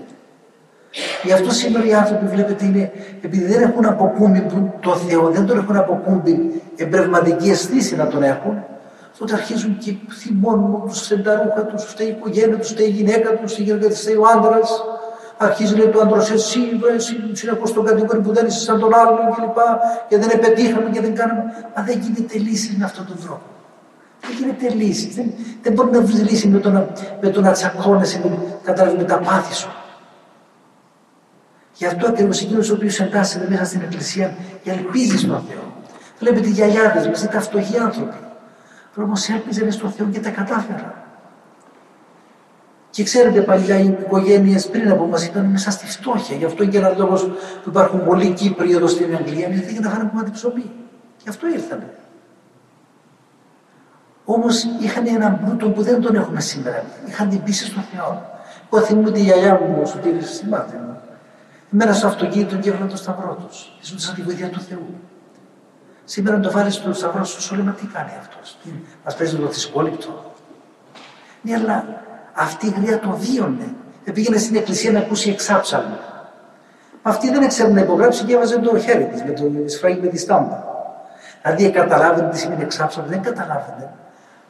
Γι' 1.24 1.34
αυτό 1.34 1.52
σήμερα 1.52 1.86
οι 1.86 1.94
άνθρωποι 1.94 2.26
βλέπετε 2.26 2.66
είναι, 2.66 2.92
επειδή 3.22 3.46
δεν 3.46 3.62
έχουν 3.62 3.86
αποκούμπη 3.86 4.46
το 4.80 4.96
Θεό, 4.96 5.30
δεν 5.30 5.46
τον 5.46 5.58
έχουν 5.58 5.76
αποκούμπη 5.76 6.62
εμπνευματική 6.76 7.50
αισθήση 7.50 7.96
να 7.96 8.08
τον 8.08 8.24
έχουν, 8.24 8.64
τότε 9.18 9.34
αρχίζουν 9.34 9.78
και 9.78 9.96
θυμώνουν 10.10 10.84
τους 10.88 11.02
φταίει 11.02 11.22
τα 11.22 11.42
ρούχα 11.44 11.66
τους, 11.66 11.84
φταίει 11.84 12.08
η 12.08 12.10
οικογένεια 12.10 12.58
τους, 12.58 12.70
φταίει 12.70 12.88
η 12.88 12.90
γυναίκα 12.90 13.36
τους, 13.36 13.54
φταίει 13.54 14.16
ο 14.16 14.24
άντρας. 14.36 14.84
Αρχίζει 15.38 15.76
λέει 15.76 15.88
το 15.88 16.00
άντρα 16.00 16.22
εσύ, 16.34 16.60
εσύ 16.96 17.30
συνεχώς 17.32 17.74
τον 17.74 17.86
κατηγορεί 17.86 18.20
που 18.20 18.34
δεν 18.34 18.46
είσαι 18.46 18.60
σαν 18.60 18.80
τον 18.80 18.94
άλλον 18.94 19.18
κλπ. 19.36 19.56
Και, 20.10 20.18
και 20.18 20.18
δεν 20.18 20.40
πετύχαμε 20.40 20.90
και 20.90 21.02
δεν 21.02 21.16
κάναμε. 21.16 21.44
Μα 21.76 21.84
δεν 21.84 22.00
γίνεται 22.00 22.38
λύση 22.38 22.76
με 22.78 22.86
αυτόν 22.86 23.06
τον 23.06 23.18
τρόπο. 23.20 23.42
Δεν 24.22 24.32
γίνεται 24.40 24.76
λύση. 24.76 25.10
Δεν, 25.10 25.34
δεν 25.62 25.74
μπορεί 25.74 25.92
να 25.92 26.02
βρεις 26.02 26.32
λύση 26.32 26.48
με 26.48 26.60
το 26.60 26.70
να, 26.70 26.88
με 27.22 27.30
το 27.30 27.42
να 27.42 27.52
τσακώνεσαι, 27.52 28.22
με, 28.24 28.94
με 28.98 29.04
τα 29.04 29.18
πάθη 29.18 29.54
σου. 29.54 29.72
Γι' 31.74 31.86
αυτό 31.86 32.08
ακριβώς 32.08 32.42
εκείνος 32.42 32.70
ο 32.70 32.74
οποίος 32.74 33.00
εντάσσεται 33.00 33.48
μέσα 33.50 33.66
στην 33.66 33.82
Εκκλησία 33.82 34.36
ελπίζει 34.64 35.18
στον 35.18 35.44
Θεό. 35.50 35.74
Βλέπετε 36.20 36.48
οι 36.48 36.52
γιαγιάδες 36.52 37.08
μα, 37.08 37.30
ήταν 37.30 37.42
φτωχοί 37.42 37.78
άνθρωποι. 37.78 38.16
Όμως 38.96 39.30
έλπιζε 39.30 39.72
στο 39.72 39.90
Θεό 39.90 40.08
και 40.08 40.20
τα 40.20 40.30
κατάφερα. 40.30 41.04
Και 42.90 43.04
ξέρετε, 43.04 43.42
παλιά 43.42 43.80
οι 43.80 43.86
οικογένειες 43.86 44.70
πριν 44.70 44.92
από 44.92 45.06
μας 45.06 45.26
ήταν 45.26 45.46
μέσα 45.46 45.72
στη 45.72 45.86
φτώχεια. 45.86 46.36
Γι' 46.36 46.46
αυτό 46.46 46.66
και 46.66 46.78
ένας 46.78 46.98
λόγος 46.98 47.24
που 47.64 47.70
υπάρχουν 47.70 48.06
πολλοί 48.06 48.32
Κύπροι 48.32 48.72
εδώ 48.72 48.88
στην 48.88 49.16
Αγγλία, 49.16 49.48
γιατί 49.48 49.72
για 49.72 49.82
να 49.82 49.90
φάνε 49.90 50.10
κομμάτι 50.10 50.32
ψωμί. 50.32 50.72
Γι' 51.24 51.30
αυτό 51.30 51.48
ήρθανε. 51.48 51.94
Όμως 54.26 54.64
είχαν 54.80 55.08
έναν 55.08 55.40
πλούτο 55.46 55.70
που 55.70 55.82
δεν 55.82 56.02
τον 56.02 56.16
έχουμε 56.16 56.42
σήμερα. 56.42 56.84
Είχαν 57.08 57.30
την 57.30 57.44
πίστη 57.44 57.66
στον 57.66 57.84
Θεό. 57.94 58.32
Εγώ 58.72 58.86
θυμούμαι 58.86 59.12
τη 59.12 59.20
γιαγιά 59.20 59.54
μου, 59.54 59.80
ο 59.82 59.86
Σωτήρης, 59.86 60.38
θυμάται 60.38 60.76
μου. 60.86 61.02
Εμένα 61.74 61.94
στο 61.94 62.08
αυτοκίνητο 62.08 62.56
και 62.56 62.70
έβγαλε 62.70 62.90
το 62.90 62.98
σταυρό 62.98 63.38
τους. 63.48 63.78
Ζήτησαν 63.82 64.16
τη 64.16 64.22
βοήθεια 64.22 64.50
του 64.50 64.60
Θεού. 64.60 64.96
Σήμερα 66.06 66.40
το 66.40 66.52
βάλεις 66.52 66.74
στο 66.74 66.94
σταυρό 66.94 67.24
σου, 67.24 67.42
σου 67.42 67.56
λέμε 67.56 67.76
τι 67.80 67.86
κάνει 67.86 68.12
αυτός; 68.20 68.58
Μας 69.06 69.16
παίζει 69.16 69.36
το 69.36 69.48
θρησκόληπτο. 69.48 70.34
Ναι, 71.42 71.56
αλλά 71.56 71.86
αυτή 72.34 72.68
η 72.68 72.74
γριά 72.82 73.00
το 73.00 73.10
βίωνε. 73.10 73.74
Πήγαινε 74.14 74.38
στην 74.38 74.56
εκκλησία 74.56 74.92
να 74.92 75.00
ακούσει 75.00 75.30
εξάψαλμα. 75.30 76.00
Αυτή 77.02 77.30
δεν 77.30 77.44
έξερε 77.44 77.72
να 77.72 77.82
υπογράψει 77.82 78.24
και 78.24 78.34
έβαζε 78.34 78.60
το 78.60 78.80
χέρι 78.80 79.06
της 79.06 79.24
με 79.24 79.32
το 79.32 79.70
σφράγι 79.70 80.00
με 80.00 80.08
τη 80.08 80.18
στάμπα. 80.18 80.64
Δηλαδή 81.42 81.72
καταλάβαινε 81.72 82.30
τι 82.30 82.40
σημαίνει 82.40 82.62
εξάψαλμα, 82.62 83.10
δεν 83.10 83.22
καταλάβαινε. 83.22 83.90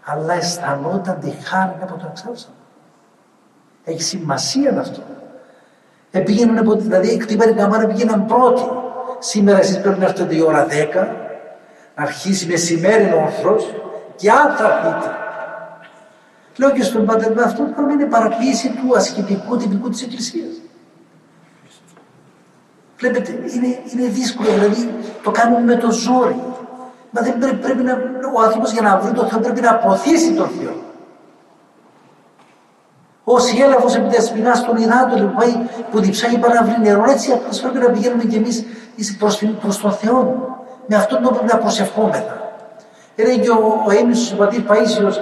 Αλλά 0.05 0.33
αισθανόταν 0.33 1.19
τη 1.19 1.29
χάρη 1.29 1.75
από 1.81 1.93
το 1.93 2.07
εξάψαλμα. 2.09 2.55
Έχει 3.83 4.01
σημασία 4.01 4.79
αυτό. 4.79 5.01
Επήγαιναν 6.11 6.57
από 6.57 6.75
δηλαδή 6.75 7.17
κτύπανε 7.17 7.51
την 7.51 7.59
καμάρα, 7.61 7.87
πήγαιναν 7.87 8.25
πρώτοι. 8.25 8.61
Σήμερα 9.19 9.59
εσείς 9.59 9.81
πρέπει 9.81 9.99
να 9.99 10.05
έρθετε 10.05 10.35
η 10.35 10.41
ώρα 10.41 10.67
10, 10.69 10.69
να 11.03 11.22
αρχίσει 11.95 12.45
μεσημέρι 12.47 13.13
ο 13.13 13.21
όρθρος 13.21 13.73
και 14.15 14.31
αν 14.31 14.55
θα 14.55 14.67
πείτε. 14.67 15.15
Λέω 16.57 16.71
και 16.71 16.83
στον 16.83 17.05
πατέρα 17.05 17.43
αυτό 17.43 17.63
το 17.63 17.89
είναι 17.91 18.05
παραποίηση 18.05 18.69
του 18.69 18.95
ασκητικού 18.95 19.57
τυπικού 19.57 19.89
της 19.89 20.01
Εκκλησίας. 20.01 20.51
Βλέπετε, 22.97 23.31
είναι, 23.31 23.79
είναι 23.93 24.07
δύσκολο, 24.07 24.49
δηλαδή 24.49 24.89
το 25.23 25.31
κάνουμε 25.31 25.61
με 25.61 25.75
το 25.75 25.91
ζόρι. 25.91 26.43
Μα 27.11 27.21
δεν 27.21 27.37
πρέπει, 27.37 27.55
πρέπει 27.55 27.83
να, 27.83 27.93
ο 28.35 28.41
άνθρωπος 28.41 28.71
για 28.71 28.81
να 28.81 28.97
βρει 28.97 29.13
τον 29.13 29.27
Θεό 29.27 29.39
πρέπει 29.39 29.61
να 29.61 29.69
αποθήσει 29.69 30.33
τον 30.33 30.49
Θεό. 30.49 30.81
Όσοι 33.23 33.57
έλαβος 33.61 33.95
επί 33.95 34.09
τεσπινά 34.15 34.55
στον 34.55 34.77
υδάτο 34.77 35.15
που 35.15 35.33
πάει 35.37 35.53
που 35.91 35.99
διψάγει 35.99 36.37
πάρα 36.37 36.53
να 36.53 36.63
βρει 36.63 36.75
νερό, 36.81 37.03
έτσι 37.09 37.31
ακριβώς 37.31 37.59
πρέπει 37.61 37.77
να 37.77 37.89
πηγαίνουμε 37.89 38.23
κι 38.23 38.35
εμείς 38.35 38.65
προς, 39.19 39.43
προς 39.61 39.77
τον 39.77 39.91
Θεό. 39.91 40.47
Με 40.87 40.95
αυτόν 40.95 41.21
τον 41.21 41.33
πρέπει 41.33 41.51
να 41.51 41.57
προσευχόμεθα. 41.57 42.51
Λέει 43.15 43.39
και 43.39 43.49
ο, 43.49 43.83
ο 43.87 43.91
έμνησος 43.91 44.31
ο 44.31 44.35
πατήρ 44.35 44.61
Παΐσιος, 44.69 45.15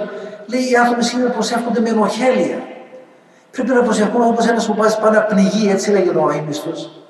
λέει 0.46 0.70
οι 0.70 0.76
άνθρωποι 0.76 1.04
σήμερα 1.04 1.30
προσεύχονται 1.30 1.80
με 1.80 1.88
ενοχέλεια. 1.88 2.58
Πρέπει 3.50 3.70
να 3.70 3.82
προσευχόμαστε 3.82 4.32
όπως 4.32 4.46
ένας 4.48 4.66
που 4.66 4.74
πάει 4.74 4.90
πάνω 5.00 5.18
να 5.18 5.22
πνιγεί, 5.22 5.70
έτσι 5.70 5.90
λέγει 5.90 6.08
ο 6.08 6.30
έμνησος, 6.38 7.02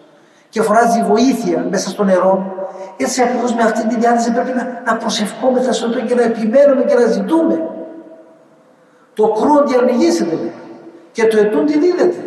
και 0.49 0.63
φωνάζει 0.63 1.03
βοήθεια 1.03 1.67
μέσα 1.71 1.91
στο 1.91 2.05
νερό. 2.05 2.55
Έτσι 2.97 3.23
ακριβώς 3.23 3.55
με 3.55 3.63
αυτή 3.63 3.87
τη 3.87 3.97
διάθεση 3.97 4.33
πρέπει 4.33 4.53
να, 4.53 4.83
να 4.87 4.97
προσευχόμεθα 4.97 5.73
στο 5.73 5.89
και 5.89 6.15
να 6.15 6.23
επιμένουμε 6.23 6.85
και 6.85 6.95
να 6.95 7.07
ζητούμε. 7.07 7.71
Το 9.15 9.29
κρούον 9.29 9.67
διανοηγήσετε 9.67 10.39
και 11.13 11.27
το 11.27 11.39
ετούν 11.39 11.67
τι 11.67 11.79
δίδεται. 11.79 12.25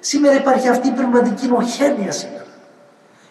Σήμερα 0.00 0.36
υπάρχει 0.36 0.68
αυτή 0.68 0.88
η 0.88 0.90
πνευματική 0.90 1.46
νοχένεια 1.46 2.12
σήμερα. 2.12 2.43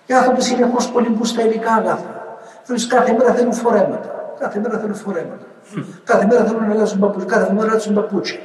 Οι 0.06 0.14
άνθρωποι 0.14 0.42
συνεχώ 0.44 0.78
κολυμπούν 0.94 1.26
στα 1.26 1.42
υλικά 1.42 1.74
αγαθά. 1.74 2.38
Δηλαδή 2.66 2.88
κάθε 2.88 3.12
μέρα 3.18 3.34
θέλουν 3.34 3.54
φορέματα. 3.54 4.34
Κάθε 4.40 4.60
μέρα 4.60 4.78
θέλουν 4.78 4.96
φορέματα. 4.96 5.46
κάθε 6.04 6.26
μέρα 6.26 6.44
θέλουν 6.44 6.68
να 6.68 6.74
αλλάζουν 6.74 7.00
παπούτσια. 7.00 7.38
Κάθε 7.38 7.54
μέρα 7.54 7.70
αλλάζουν 7.70 7.94
παπούτσια. 7.94 8.40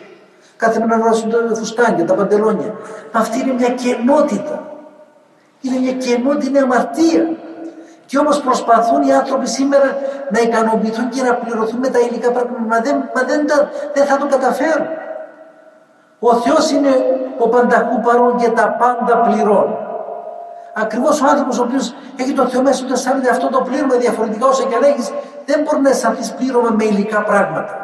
Κάθε 0.56 0.78
μέρα 0.78 0.96
να 0.96 1.04
αλλάζουν 1.04 1.30
τα 1.30 1.54
φουστάνια, 1.54 2.04
τα 2.04 2.14
παντελόνια. 2.14 2.74
Αυτή 3.12 3.40
είναι 3.40 3.52
μια 3.52 3.68
κενότητα. 3.68 4.62
Είναι 5.60 5.78
μια 5.78 5.92
κενότητα, 5.92 6.48
είναι 6.48 6.58
αμαρτία. 6.58 7.36
Και 8.06 8.18
όμως 8.18 8.40
προσπαθούν 8.40 9.02
οι 9.02 9.12
άνθρωποι 9.12 9.46
σήμερα 9.48 9.96
να 10.30 10.40
ικανοποιηθούν 10.40 11.08
και 11.08 11.22
να 11.22 11.34
πληρωθούν 11.34 11.78
με 11.78 11.88
τα 11.88 11.98
υλικά 11.98 12.32
πράγματα. 12.32 12.60
Μα 12.60 12.80
δεν, 12.80 13.10
μα 13.14 13.22
δεν, 13.22 13.46
δεν 13.94 14.04
θα 14.06 14.16
το 14.16 14.26
καταφέρουν. 14.26 14.86
Ο 16.18 16.34
Θεός 16.34 16.70
είναι 16.70 16.90
ο 17.38 17.48
πανταχού 17.48 18.00
παρόν 18.00 18.36
και 18.36 18.48
τα 18.48 18.76
πάντα 18.78 19.20
πληρώνει. 19.20 19.76
Ακριβώς 20.80 21.20
ο 21.20 21.26
άνθρωπος 21.28 21.58
ο 21.58 21.62
οποίος 21.62 21.94
έχει 22.16 22.32
το 22.32 22.48
Θεό 22.48 22.62
μέσα 22.62 22.84
του 22.84 22.92
αισθάνεται 22.92 23.30
αυτό 23.30 23.48
το 23.48 23.60
πλήρωμα 23.60 23.96
διαφορετικά 23.96 24.46
όσο 24.46 24.66
και 24.68 24.74
αν 24.74 24.82
έχεις 24.82 25.12
δεν 25.46 25.62
μπορεί 25.62 25.80
να 25.80 25.90
αισθανθείς 25.90 26.32
πλήρωμα 26.32 26.70
με 26.70 26.84
υλικά 26.84 27.22
πράγματα. 27.22 27.74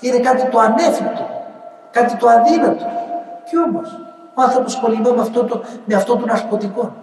Είναι 0.00 0.18
κάτι 0.18 0.48
το 0.50 0.58
ανέφικτο, 0.58 1.28
κάτι 1.90 2.16
το 2.16 2.28
αδύνατο. 2.28 2.84
Και 3.50 3.56
όμως 3.58 4.00
ο 4.34 4.42
άνθρωπος 4.42 4.76
κολλημά 4.80 5.10
με 5.10 5.20
αυτό 5.20 5.44
το, 5.44 5.64
με 5.84 5.94
αυτό 5.94 6.16
το 6.16 6.26
ναρκωτικό 6.26 6.96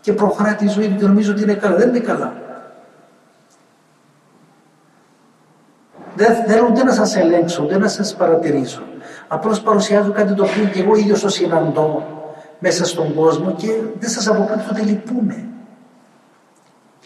και 0.00 0.12
προχωράει 0.12 0.54
τη 0.54 0.68
ζωή 0.68 0.88
του 0.88 0.96
και 0.96 1.06
νομίζω 1.06 1.32
ότι 1.32 1.42
είναι 1.42 1.54
καλά. 1.54 1.76
Δεν 1.76 1.88
είναι 1.88 1.98
καλά. 1.98 2.32
Δεν 6.14 6.34
θέλω 6.46 6.66
ούτε 6.70 6.84
να 6.84 6.92
σας 6.92 7.16
ελέγξω, 7.16 7.62
ούτε 7.62 7.78
να 7.78 7.88
σας 7.88 8.14
παρατηρήσω. 8.14 8.82
Απλώς 9.28 9.60
παρουσιάζω 9.60 10.10
κάτι 10.10 10.34
το 10.34 10.44
οποίο 10.44 10.64
και 10.64 10.80
εγώ 10.80 10.94
ίδιος 10.94 11.20
το 11.20 11.28
συναντώ 11.28 12.15
μέσα 12.58 12.84
στον 12.84 13.14
κόσμο 13.14 13.54
και 13.56 13.68
δεν 13.98 14.10
σας 14.10 14.28
αποκρύπτω 14.28 14.68
ότι 14.70 14.80
λυπούμε. 14.80 15.48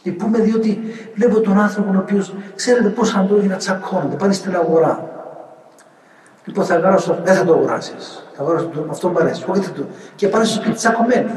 Λυπούμε 0.03 0.39
διότι 0.39 0.81
βλέπω 1.15 1.41
τον 1.41 1.61
άνθρωπο 1.61 1.93
ο 1.95 1.99
οποίος 1.99 2.35
ξέρετε 2.55 2.89
πώς 2.89 3.15
αντρόγινα 3.15 3.57
τσακώνονται, 3.57 4.17
πάνε 4.17 4.33
στην 4.33 4.57
αγορά. 4.57 5.11
Λοιπόν, 6.45 6.65
θα 6.65 6.75
αγοράσω, 6.75 7.19
δεν 7.23 7.35
θα 7.35 7.45
το 7.45 7.53
αγοράσεις. 7.53 8.25
Θα 8.35 8.43
αγοράσω 8.43 8.67
το, 8.67 8.87
αυτό 8.91 9.09
μου 9.09 9.19
αρέσει. 9.19 9.45
Όχι, 9.49 9.71
το, 9.71 9.87
και 10.15 10.29
πάνε 10.29 10.45
στο 10.45 10.55
σπίτι 10.55 10.77
τσακωμένοι. 10.77 11.31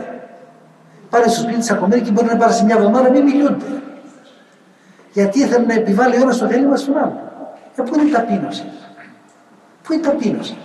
Πάνε 1.09 1.27
στο 1.27 1.41
σπίτι 1.41 1.59
τσακωμένοι 1.59 2.01
και 2.01 2.11
μπορεί 2.11 2.27
να 2.27 2.37
πάρει 2.37 2.53
σε 2.53 2.63
μια 2.63 2.75
εβδομάδα 2.75 3.03
να 3.03 3.09
μην 3.09 3.23
μιλούνται. 3.23 3.65
Γιατί 5.13 5.39
ήθελε 5.39 5.65
να 5.65 5.73
επιβάλλει 5.73 6.15
ένας 6.15 6.35
στο 6.35 6.47
θέλημα 6.47 6.75
στον 6.75 6.97
άλλο. 6.97 7.31
Ε, 7.75 7.81
πού 7.81 7.99
είναι 7.99 8.09
η 8.09 8.11
ταπείνωση; 8.11 8.63
Πού 9.83 9.93
είναι 9.93 10.01
η 10.01 10.05
ταπείνωση; 10.05 10.57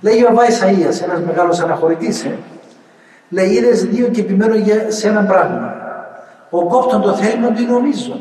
Λέει 0.00 0.22
ο 0.22 0.28
Ισαΐας, 0.28 1.02
ένας 1.04 1.20
μεγάλος 1.26 1.60
αναχωρητής, 1.60 2.24
ε. 2.24 2.38
λέει 3.28 3.48
είδες 3.48 3.84
δύο 3.84 4.08
και 4.08 4.20
επιμένω 4.20 4.54
για, 4.54 4.90
σε 4.90 5.08
ένα 5.08 5.24
πράγμα. 5.24 5.74
Ο 6.50 6.66
κόπτον 6.66 7.00
το 7.00 7.14
θέλημα 7.14 7.48
του 7.52 7.62
είναι 7.62 7.72
ο 7.72 7.80
μίζων. 7.80 8.20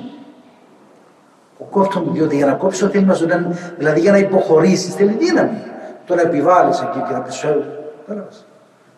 Ο 1.58 1.64
κόπτον, 1.64 2.10
διότι 2.14 2.36
για 2.36 2.46
να 2.46 2.54
κόψεις 2.54 2.82
το 2.82 2.88
θέλημα 2.88 3.14
σου, 3.14 3.28
δηλαδή 3.78 4.00
για 4.00 4.12
να 4.12 4.18
υποχωρήσεις, 4.18 4.96
θέλει 4.96 5.16
δύναμη. 5.20 5.62
Το 6.06 6.16
να 6.16 6.22
επιβάλλεις 6.22 6.82
εκεί 6.82 7.00
και 7.08 7.14
να 7.14 7.20
πεις 7.20 7.34
σου 7.34 7.48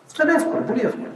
Αυτό 0.06 0.22
είναι 0.22 0.32
εύκολο, 0.32 0.62
πολύ 0.66 0.80
εύκολο. 0.84 1.06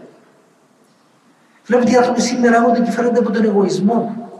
Βλέπετε 1.66 1.90
οι 1.90 1.96
άνθρωποι 1.96 2.20
σήμερα 2.20 2.58
άγονται 2.58 2.80
και 2.80 2.90
φέρονται 2.90 3.18
από 3.18 3.30
τον 3.30 3.44
εγωισμό. 3.44 4.30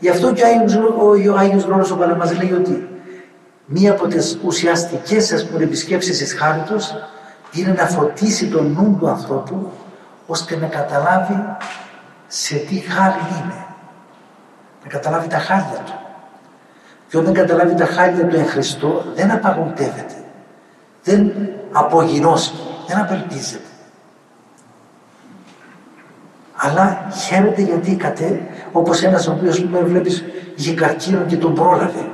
Γι' 0.00 0.08
αυτό 0.08 0.32
και 0.32 0.42
ο 0.42 0.46
Άγιος, 0.46 0.76
ο, 0.76 1.32
ο 1.32 1.36
Άγιος 1.36 1.64
Γρόνος 1.64 1.90
ο 1.90 1.96
Παλαμάς 1.96 2.36
λέει 2.38 2.52
ότι 2.52 2.88
μία 3.70 3.90
από 3.90 4.06
τις 4.06 4.38
ουσιαστικές 4.44 5.32
ας 5.32 5.46
πούμε 5.46 5.64
επισκέψεις 5.64 6.18
της 6.18 6.34
χάριτος 6.34 6.94
είναι 7.52 7.72
να 7.72 7.86
φωτίσει 7.86 8.48
τον 8.48 8.72
νου 8.72 8.96
του 9.00 9.08
ανθρώπου 9.08 9.70
ώστε 10.26 10.56
να 10.56 10.66
καταλάβει 10.66 11.56
σε 12.26 12.54
τι 12.56 12.78
χάρη 12.78 13.20
είναι. 13.30 13.66
Να 14.84 14.88
καταλάβει 14.88 15.28
τα 15.28 15.38
χάρια 15.38 15.82
του. 15.86 15.92
Και 17.08 17.18
όταν 17.18 17.32
καταλάβει 17.32 17.74
τα 17.74 17.86
χάρια 17.86 18.26
του 18.26 18.36
εν 18.36 18.46
Χριστώ 18.46 19.04
δεν 19.14 19.30
απαγοητεύεται. 19.30 20.14
Δεν 21.04 21.32
απογεινώσει, 21.72 22.52
δεν 22.86 22.98
απελπίζεται. 22.98 23.62
Αλλά 26.56 27.08
χαίρεται 27.26 27.62
γιατί 27.62 27.96
κατέ, 27.96 28.40
όπως 28.72 29.02
ένας 29.02 29.26
ο 29.26 29.32
οποίος 29.32 29.64
με 29.64 29.80
βλέπεις 29.80 30.24
είχε 30.56 30.74
καρκίνο 30.74 31.24
και 31.24 31.36
τον 31.36 31.54
πρόλαβε 31.54 32.10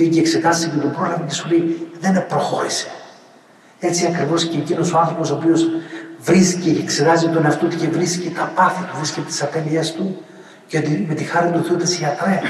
πήγε 0.00 0.20
εξετάσει 0.20 0.68
και 0.68 0.76
τον 0.76 0.90
πρόλαβε 0.90 1.24
και 1.26 1.34
σου 1.34 1.48
λέει 1.48 1.88
δεν 2.00 2.26
προχώρησε. 2.26 2.88
Έτσι 3.80 4.06
ακριβώς 4.06 4.44
και 4.44 4.58
εκείνος 4.58 4.92
ο 4.92 4.98
άνθρωπος 4.98 5.30
ο 5.30 5.34
οποίος 5.34 5.68
βρίσκει 6.20 6.72
και 6.72 6.80
εξετάζει 6.80 7.28
τον 7.28 7.44
εαυτό 7.44 7.66
του 7.66 7.76
και 7.76 7.88
βρίσκει 7.88 8.30
τα 8.30 8.52
πάθη 8.54 8.82
του, 8.82 8.96
βρίσκει 8.96 9.20
τις 9.20 9.42
ατέλειές 9.42 9.92
του 9.92 10.16
και 10.66 10.78
με 11.08 11.14
τη 11.14 11.24
χάρη 11.24 11.50
του 11.50 11.64
Θεού 11.64 11.76
τα 11.76 11.84
ιατρέ. 12.00 12.40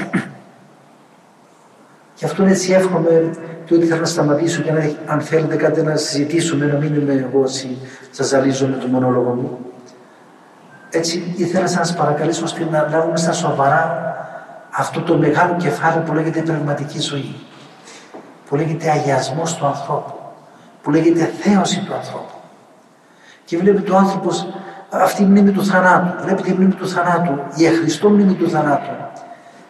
Και 2.15 2.25
αυτό 2.25 2.41
είναι 2.43 2.51
έτσι 2.51 2.71
εύχομαι 2.71 3.31
και 3.65 3.73
ότι 3.73 3.85
θέλω 3.85 3.99
να 3.99 4.05
σταματήσω 4.05 4.61
και 4.61 4.71
να, 4.71 4.91
αν 5.05 5.21
θέλετε 5.21 5.55
κάτι 5.55 5.81
να 5.81 5.95
συζητήσουμε, 5.95 6.65
να 6.65 6.77
μην 6.77 6.95
είμαι 6.95 7.13
εγώ 7.13 7.41
όσοι 7.41 7.77
σα 8.11 8.23
ζαλίζω 8.23 8.67
με 8.67 8.75
το 8.75 8.87
μονόλογο 8.87 9.33
μου. 9.33 9.59
Έτσι 10.89 11.33
ήθελα 11.35 11.61
να 11.61 11.67
σας 11.67 11.95
παρακαλέσω 11.95 12.43
ώστε 12.43 12.67
να 12.71 12.87
λάβουμε 12.91 13.17
στα 13.17 13.31
σοβαρά 13.31 14.09
αυτό 14.81 15.01
το 15.01 15.17
μεγάλο 15.17 15.55
κεφάλαιο 15.57 16.01
που 16.01 16.13
λέγεται 16.13 16.41
πνευματική 16.41 16.99
ζωή, 16.99 17.35
που 18.47 18.55
λέγεται 18.55 18.89
αγιασμός 18.89 19.55
του 19.55 19.65
ανθρώπου, 19.65 20.13
που 20.81 20.91
λέγεται 20.91 21.31
θέωση 21.41 21.79
του 21.85 21.93
ανθρώπου. 21.93 22.37
Και 23.45 23.57
βλέπει 23.57 23.91
ο 23.91 23.97
άνθρωπος 23.97 24.47
αυτή 24.89 25.21
η 25.21 25.25
μνήμη 25.25 25.51
του 25.51 25.65
θανάτου, 25.65 26.23
βλέπει 26.23 26.41
τη 26.41 26.51
μνήμη 26.53 26.73
του 26.73 26.87
θανάτου, 26.87 27.33
η 27.55 27.65
εχριστό 27.65 28.09
μνήμη 28.09 28.33
του 28.33 28.49
θανάτου. 28.49 28.89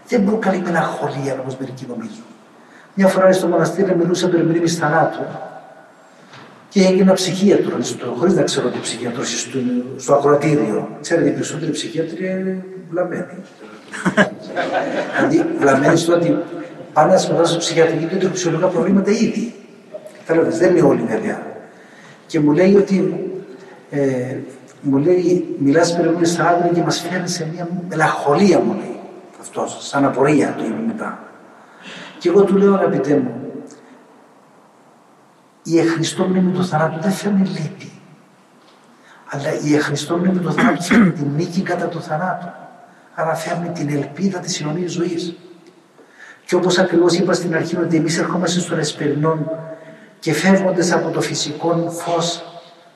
Δεν 0.08 0.26
προκαλεί 0.26 0.62
μελαγχολία 0.62 1.34
όπω 1.34 1.56
μερικοί 1.60 1.86
νομίζουν. 1.88 2.26
Μια 2.94 3.08
φορά 3.08 3.34
στο 3.34 3.48
μοναστήρι 3.48 3.96
μιλούσα 3.96 4.30
περί 4.30 4.44
μνήμης 4.44 4.78
θανάτου 4.78 5.26
Και 6.70 6.86
έγινα 6.86 7.14
ψυχίατρος, 7.14 7.98
χωρίς 8.18 8.34
να 8.34 8.44
ξέρω 8.44 8.70
τι 8.70 8.80
ψυχίατρος 8.80 9.42
στο, 9.42 9.60
στο 9.98 10.14
ακροατήριο. 10.14 10.98
Ξέρετε, 11.02 11.30
οι 11.30 11.32
περισσότεροι 11.32 11.72
ψυχίατροι 11.72 12.30
είναι 12.30 12.66
βλαμμένοι. 12.90 13.38
Δηλαδή, 15.16 15.46
βλαμμένοι 15.60 15.98
στο 15.98 16.14
ότι 16.14 16.38
πάνε 16.94 17.12
να 17.12 17.18
συμμετάσχουν 17.18 17.48
στο 17.48 17.58
ψυχιατρική 17.58 18.06
του 18.06 18.16
έχουν 18.16 18.32
ψυχολογικά 18.32 18.68
προβλήματα 18.68 19.12
ήδη. 19.12 19.54
Κατάλαβε, 20.26 20.58
δεν 20.58 20.76
είναι 20.76 20.88
όλοι 20.88 21.02
βέβαια. 21.02 21.42
Και 22.26 22.40
μου 22.40 22.52
λέει 22.52 22.76
ότι. 22.76 23.26
Ε, 23.90 24.38
μου 24.82 24.98
λέει, 24.98 25.56
μιλάς 25.60 25.96
περίπου 25.96 26.26
στα 26.26 26.48
άντρα 26.48 26.68
και 26.74 26.82
μας 26.82 27.00
φέρνει 27.00 27.28
σε 27.28 27.50
μια 27.54 27.68
μελαγχολία, 27.90 28.60
μου 28.60 28.74
λέει. 28.74 29.00
Αυτός, 29.42 29.78
σαν 29.80 30.06
απορία 30.06 30.56
το 30.58 30.64
είπε 30.64 30.84
μετά. 30.88 31.20
Και 32.18 32.30
εγώ 32.30 32.44
του 32.44 32.56
λέω, 32.56 32.74
αγαπητέ 32.74 33.16
μου, 33.16 33.42
η 35.64 35.80
εχριστό 35.80 36.24
μνήμη 36.24 36.52
του 36.52 36.66
θανάτου 36.66 37.02
δεν 37.02 37.12
φέρνει 37.12 37.48
λύπη. 37.48 37.92
Αλλά 39.30 39.60
η 39.64 39.76
εχριστό 39.76 40.18
μνήμη 40.18 40.40
του 40.40 40.54
θανάτου 40.54 40.84
φέρνει 40.84 41.12
την 41.12 41.28
νίκη 41.36 41.62
κατά 41.62 41.86
του 41.86 42.02
θανάτου. 42.02 42.48
Άρα 43.16 43.36
φέρνει 43.36 43.70
την 43.70 43.90
ελπίδα 43.90 44.40
της 44.40 44.62
αιωνία 44.62 44.88
ζωής. 44.88 45.36
Και 46.46 46.56
όπως 46.56 46.78
ακριβώς 46.78 47.14
είπα 47.14 47.34
στην 47.34 47.56
αρχή, 47.56 47.78
ότι 47.78 47.96
εμείς 47.96 48.18
ερχόμαστε 48.18 48.60
στον 48.60 48.80
Εσπερινό 48.80 49.38
και 50.20 50.34
φεύγοντας 50.34 50.92
από 50.92 51.10
το 51.10 51.22
φυσικό 51.22 51.90
φως, 51.90 52.44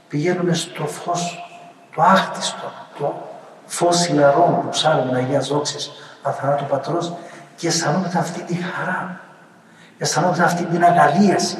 πηγαίνουμε 0.08 0.54
στο 0.54 0.88
φως 0.88 1.50
το 1.96 2.02
άχτιστο, 2.02 2.72
το 3.00 3.30
φως 3.66 4.08
ηλαρών 4.08 4.62
που 4.62 4.70
ψάχνουμε 4.70 5.18
Αγία 5.18 5.40
Ζώξη, 5.40 5.92
αθανάτου 6.22 6.66
πατρός 6.66 7.14
και 7.56 7.68
αισθανόμαστε 7.68 8.18
αυτή 8.18 8.42
τη 8.42 8.56
χαρά. 8.56 9.20
Αισθανόμαστε 9.98 10.44
αυτή 10.44 10.64
την 10.64 10.84
αγαλίαση. 10.84 11.58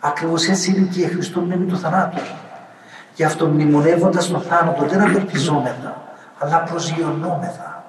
Ακριβώς 0.00 0.48
έτσι 0.48 0.70
είναι 0.70 0.88
και 0.92 1.00
η 1.00 1.06
Χριστό 1.06 1.40
μνήμη 1.40 1.66
του 1.66 1.78
θανάτου. 1.78 2.20
Γι' 3.14 3.24
αυτό 3.24 3.46
μνημονεύοντας 3.46 4.28
τον 4.28 4.40
θάνατο 4.40 4.84
δεν 4.84 5.00
απελπιζόμεθα, 5.00 6.02
αλλά 6.42 6.62
προσγειωνόμεθα. 6.62 7.84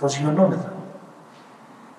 Προσγειωνόμεθα. 0.00 0.72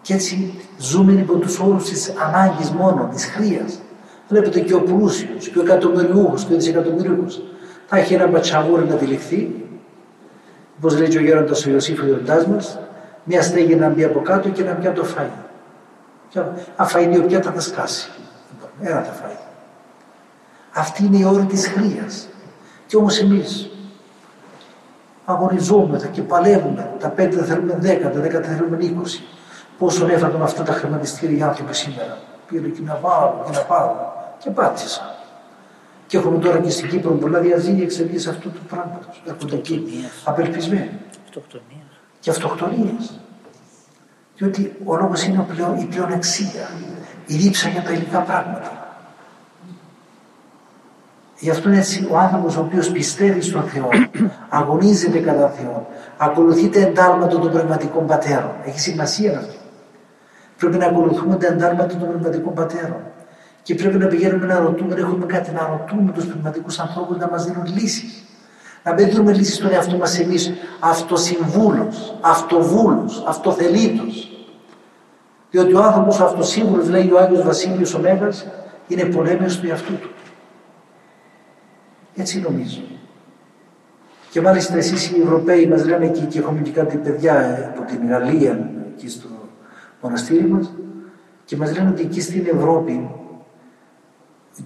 Και 0.01 0.13
έτσι 0.13 0.53
ζούμε 0.77 1.11
υπό 1.11 1.33
τους 1.37 1.59
όρους 1.59 1.89
της 1.89 2.13
ανάγκης 2.27 2.69
μόνο, 2.71 3.09
της 3.13 3.25
χρίας. 3.25 3.79
Βλέπετε 4.27 4.59
και 4.59 4.73
ο 4.73 4.81
πλούσιος, 4.81 5.49
και 5.49 5.59
ο 5.59 5.61
εκατομμυριούχος, 5.61 6.43
και 6.43 6.53
ο 6.53 6.55
δισεκατομμυριούχος. 6.55 7.41
Θα 7.87 7.97
έχει 7.97 8.13
ένα 8.13 8.27
μπατσαβούρι 8.27 8.85
να 8.85 8.95
τυλιχθεί, 8.95 9.65
όπω 10.77 10.95
λέει 10.95 11.07
και 11.07 11.17
ο 11.17 11.21
γέροντας 11.21 11.65
ο 11.65 11.69
Ιωσήφ 11.69 12.01
ο 12.01 12.51
μας, 12.51 12.79
μια 13.23 13.41
στέγη 13.41 13.75
να 13.75 13.89
μπει 13.89 14.03
από 14.03 14.21
κάτω 14.21 14.49
και 14.49 14.63
να 14.63 14.71
πιάνει 14.71 14.95
το 14.95 15.05
φαΐ. 15.17 15.29
Αν 16.75 16.87
φάει 16.87 17.07
δύο 17.07 17.23
πιάτα 17.23 17.51
θα 17.51 17.59
σκάσει. 17.59 18.09
Ένα 18.81 19.01
θα 19.01 19.11
φάει. 19.11 19.37
Αυτή 20.73 21.05
είναι 21.05 21.17
η 21.17 21.23
όρη 21.23 21.45
της 21.45 21.67
χρίας. 21.67 22.27
Και 22.87 22.97
όμως 22.97 23.19
εμείς 23.19 23.74
αγωνιζόμεθα 25.25 26.07
και 26.07 26.21
παλεύουμε. 26.21 26.91
Τα 26.99 27.09
πέντε 27.09 27.35
δεν 27.35 27.45
θέλουμε 27.45 27.75
δέκα, 27.79 28.11
τα 28.11 28.19
δέκα 28.19 28.39
δεν 28.39 28.55
θέλουμε 28.55 28.77
είκοσι. 28.79 29.23
Πόσο 29.77 30.05
έφεραν 30.05 30.43
αυτά 30.43 30.63
τα 30.63 30.73
χρηματιστήρια 30.73 31.37
οι 31.37 31.41
άνθρωποι 31.41 31.73
σήμερα. 31.73 32.17
Πήρε 32.47 32.67
και 32.67 32.81
να 32.81 32.99
βάλουν 33.01 33.43
και 33.45 33.51
να 33.51 33.61
πάρουν. 33.61 33.97
Και 34.37 34.49
πάτησαν. 34.49 35.05
Και 36.07 36.17
έχουμε 36.17 36.39
τώρα 36.39 36.59
και 36.59 36.69
στην 36.69 36.89
Κύπρο 36.89 37.11
πολλά 37.11 37.39
διαζύγια 37.39 37.83
εξαιτίας 37.83 38.27
αυτού 38.27 38.51
του 38.51 38.61
πράγματος. 38.69 39.23
Έρχονται 39.27 39.55
εκεί 39.55 39.83
απελπισμένοι. 40.23 40.99
Και 42.19 42.29
αυτοκτονίε. 42.29 42.93
Διότι 44.37 44.75
ο 44.85 44.95
λόγος 44.95 45.23
είναι 45.23 45.45
πλέον, 45.53 45.77
η 45.77 45.85
πλεονεξία 45.85 46.69
η 47.25 47.35
δίψα 47.35 47.69
για 47.69 47.81
τα 47.81 47.91
υλικά 47.91 48.19
πράγματα. 48.19 48.84
Γι' 51.39 51.49
αυτό 51.49 51.69
έτσι 51.69 52.07
ο 52.11 52.17
άνθρωπος 52.17 52.57
ο 52.57 52.59
οποίος 52.59 52.91
πιστεύει 52.91 53.41
στον 53.41 53.63
Θεό, 53.63 53.89
αγωνίζεται 54.49 55.19
κατά 55.19 55.49
Θεό, 55.49 55.87
ακολουθεί 56.17 56.69
τα 56.69 56.79
εντάλματα 56.79 57.39
των 57.39 57.51
πνευματικών 57.51 58.05
πατέρων. 58.07 58.51
Έχει 58.65 58.79
σημασία 58.79 59.37
αυτό. 59.37 59.53
Πρέπει 60.57 60.77
να 60.77 60.85
ακολουθούμε 60.85 61.35
τα 61.35 61.47
εντάλματα 61.47 61.95
των 61.97 62.07
πνευματικών 62.09 62.53
πατέρων. 62.53 63.01
Και 63.61 63.75
πρέπει 63.75 63.97
να 63.97 64.07
πηγαίνουμε 64.07 64.45
να 64.45 64.59
ρωτούμε, 64.59 64.95
να 64.95 64.99
έχουμε 64.99 65.25
κάτι 65.25 65.51
να 65.51 65.67
ρωτούμε 65.67 66.11
τους 66.11 66.25
πνευματικούς 66.25 66.79
ανθρώπους 66.79 67.17
να 67.17 67.29
μας 67.29 67.45
δίνουν 67.45 67.65
λύσεις. 67.65 68.23
Να 68.83 68.93
μην 68.93 69.09
δίνουμε 69.09 69.33
λύσεις 69.33 69.55
στον 69.55 69.71
εαυτό 69.71 69.97
μας 69.97 70.19
εμείς 70.19 70.53
αυτοσυμβούλου, 70.79 71.87
αυτοβούλου, 72.21 73.05
αυτοθελήτως. 73.27 74.29
Διότι 75.51 75.73
ο 75.73 75.83
άνθρωπος 75.83 76.19
αυτοσύμβουλος, 76.19 76.89
λέει 76.89 77.11
ο 77.11 77.19
Άγιος 77.19 77.43
Βασίλειος 77.43 77.93
ο 77.93 77.99
Μέγας, 77.99 78.45
είναι 78.87 79.03
πολέμιος 79.03 79.59
του 79.59 79.67
εαυτού 79.67 79.93
του. 79.93 80.09
Έτσι 82.15 82.39
νομίζω. 82.39 82.81
Και 84.29 84.41
μάλιστα 84.41 84.75
εσείς 84.75 85.11
οι 85.11 85.21
Ευρωπαίοι 85.21 85.67
μας 85.67 85.85
λένε 85.85 86.07
και, 86.07 86.21
και 86.21 86.39
έχουμε 86.39 86.61
και 86.61 86.71
κάτι 86.71 86.97
παιδιά 86.97 87.39
ε, 87.39 87.65
από 87.65 87.81
την 87.81 88.07
Γαλλία 88.07 88.69
εκεί 88.93 89.09
στο 89.09 89.27
μοναστήρι 90.01 90.47
μας 90.47 90.71
και 91.45 91.57
μας 91.57 91.77
λένε 91.77 91.89
ότι 91.89 92.01
εκεί 92.01 92.21
στην 92.21 92.45
Ευρώπη 92.53 93.09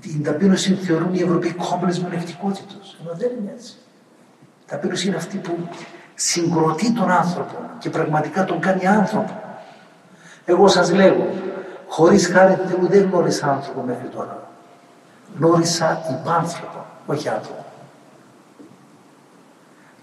την 0.01 0.23
ταπείνωση 0.23 0.73
θεωρούν 0.73 1.13
οι 1.13 1.21
Ευρωπαίοι 1.21 1.53
κόμπλες 1.53 1.99
μονεκτικότητα. 1.99 2.73
Ενώ 3.01 3.13
δεν 3.17 3.29
είναι 3.39 3.51
έτσι. 3.55 3.73
Η 4.61 4.65
ταπείνωση 4.65 5.07
είναι 5.07 5.15
αυτή 5.15 5.37
που 5.37 5.69
συγκροτεί 6.15 6.93
τον 6.93 7.11
άνθρωπο 7.11 7.55
και 7.79 7.89
πραγματικά 7.89 8.45
τον 8.45 8.59
κάνει 8.59 8.87
άνθρωπο. 8.87 9.43
Εγώ 10.45 10.67
σας 10.67 10.91
λέγω, 10.93 11.27
χωρίς 11.87 12.27
χάρη 12.27 12.57
Θεού 12.67 12.87
δεν 12.87 13.09
γνώρισα 13.09 13.51
άνθρωπο 13.51 13.81
μέχρι 13.81 14.07
τώρα. 14.07 14.49
Γνώρισα 15.37 16.01
υπάνθρωπο, 16.11 16.85
όχι 17.09 17.29
άνθρωπο. 17.29 17.65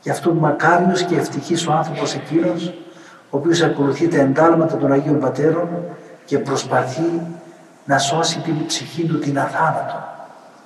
Γι' 0.03 0.11
αυτό 0.11 0.33
μακάριος 0.33 1.03
και 1.03 1.17
ευτυχής 1.17 1.67
ο 1.67 1.73
άνθρωπος 1.73 2.15
εκείνος, 2.15 2.75
ο 3.31 3.37
οποίος 3.37 3.63
ακολουθεί 3.63 4.09
τα 4.09 4.17
εντάλματα 4.17 4.77
των 4.77 4.93
Αγίων 4.93 5.19
Πατέρων 5.21 5.69
και 6.25 6.39
προσπαθεί 6.39 7.21
να 7.85 7.99
σώσει 7.99 8.41
την 8.41 8.67
ψυχή 8.67 9.07
του 9.07 9.19
την 9.19 9.39
αθάνατο. 9.39 10.05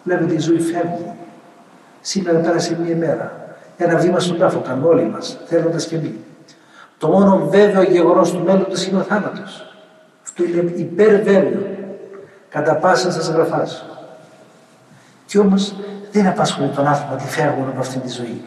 Βλέπετε 0.04 0.34
η 0.34 0.38
ζωή 0.38 0.60
φεύγει. 0.60 1.12
Σήμερα 2.00 2.38
πέρασε 2.38 2.78
μία 2.80 2.96
μέρα. 2.96 3.32
Ένα 3.76 3.98
βήμα 3.98 4.20
στον 4.20 4.38
τάφο 4.38 4.60
κάνουν 4.60 4.84
όλοι 4.84 5.04
μας, 5.04 5.38
θέλοντας 5.46 5.86
και 5.86 5.96
εμείς. 5.96 6.14
Το 6.98 7.08
μόνο 7.08 7.48
βέβαιο 7.48 7.82
γεγονός 7.82 8.32
του 8.32 8.42
μέλλοντος 8.44 8.86
είναι 8.86 8.98
ο 8.98 9.02
θάνατος. 9.02 9.74
Αυτό 10.22 10.44
είναι 10.44 10.72
υπερβέλιο 10.76 11.66
κατά 12.48 12.76
πάσα 12.76 13.12
σας 13.12 13.28
γραφάς. 13.28 13.89
Και 15.30 15.38
όμως 15.38 15.74
δεν 16.12 16.26
απασχολεί 16.26 16.68
τον 16.68 16.86
άνθρωπο 16.86 17.14
ότι 17.14 17.24
φεύγουν 17.24 17.68
από 17.68 17.80
αυτή 17.80 17.98
τη 17.98 18.08
ζωή. 18.08 18.42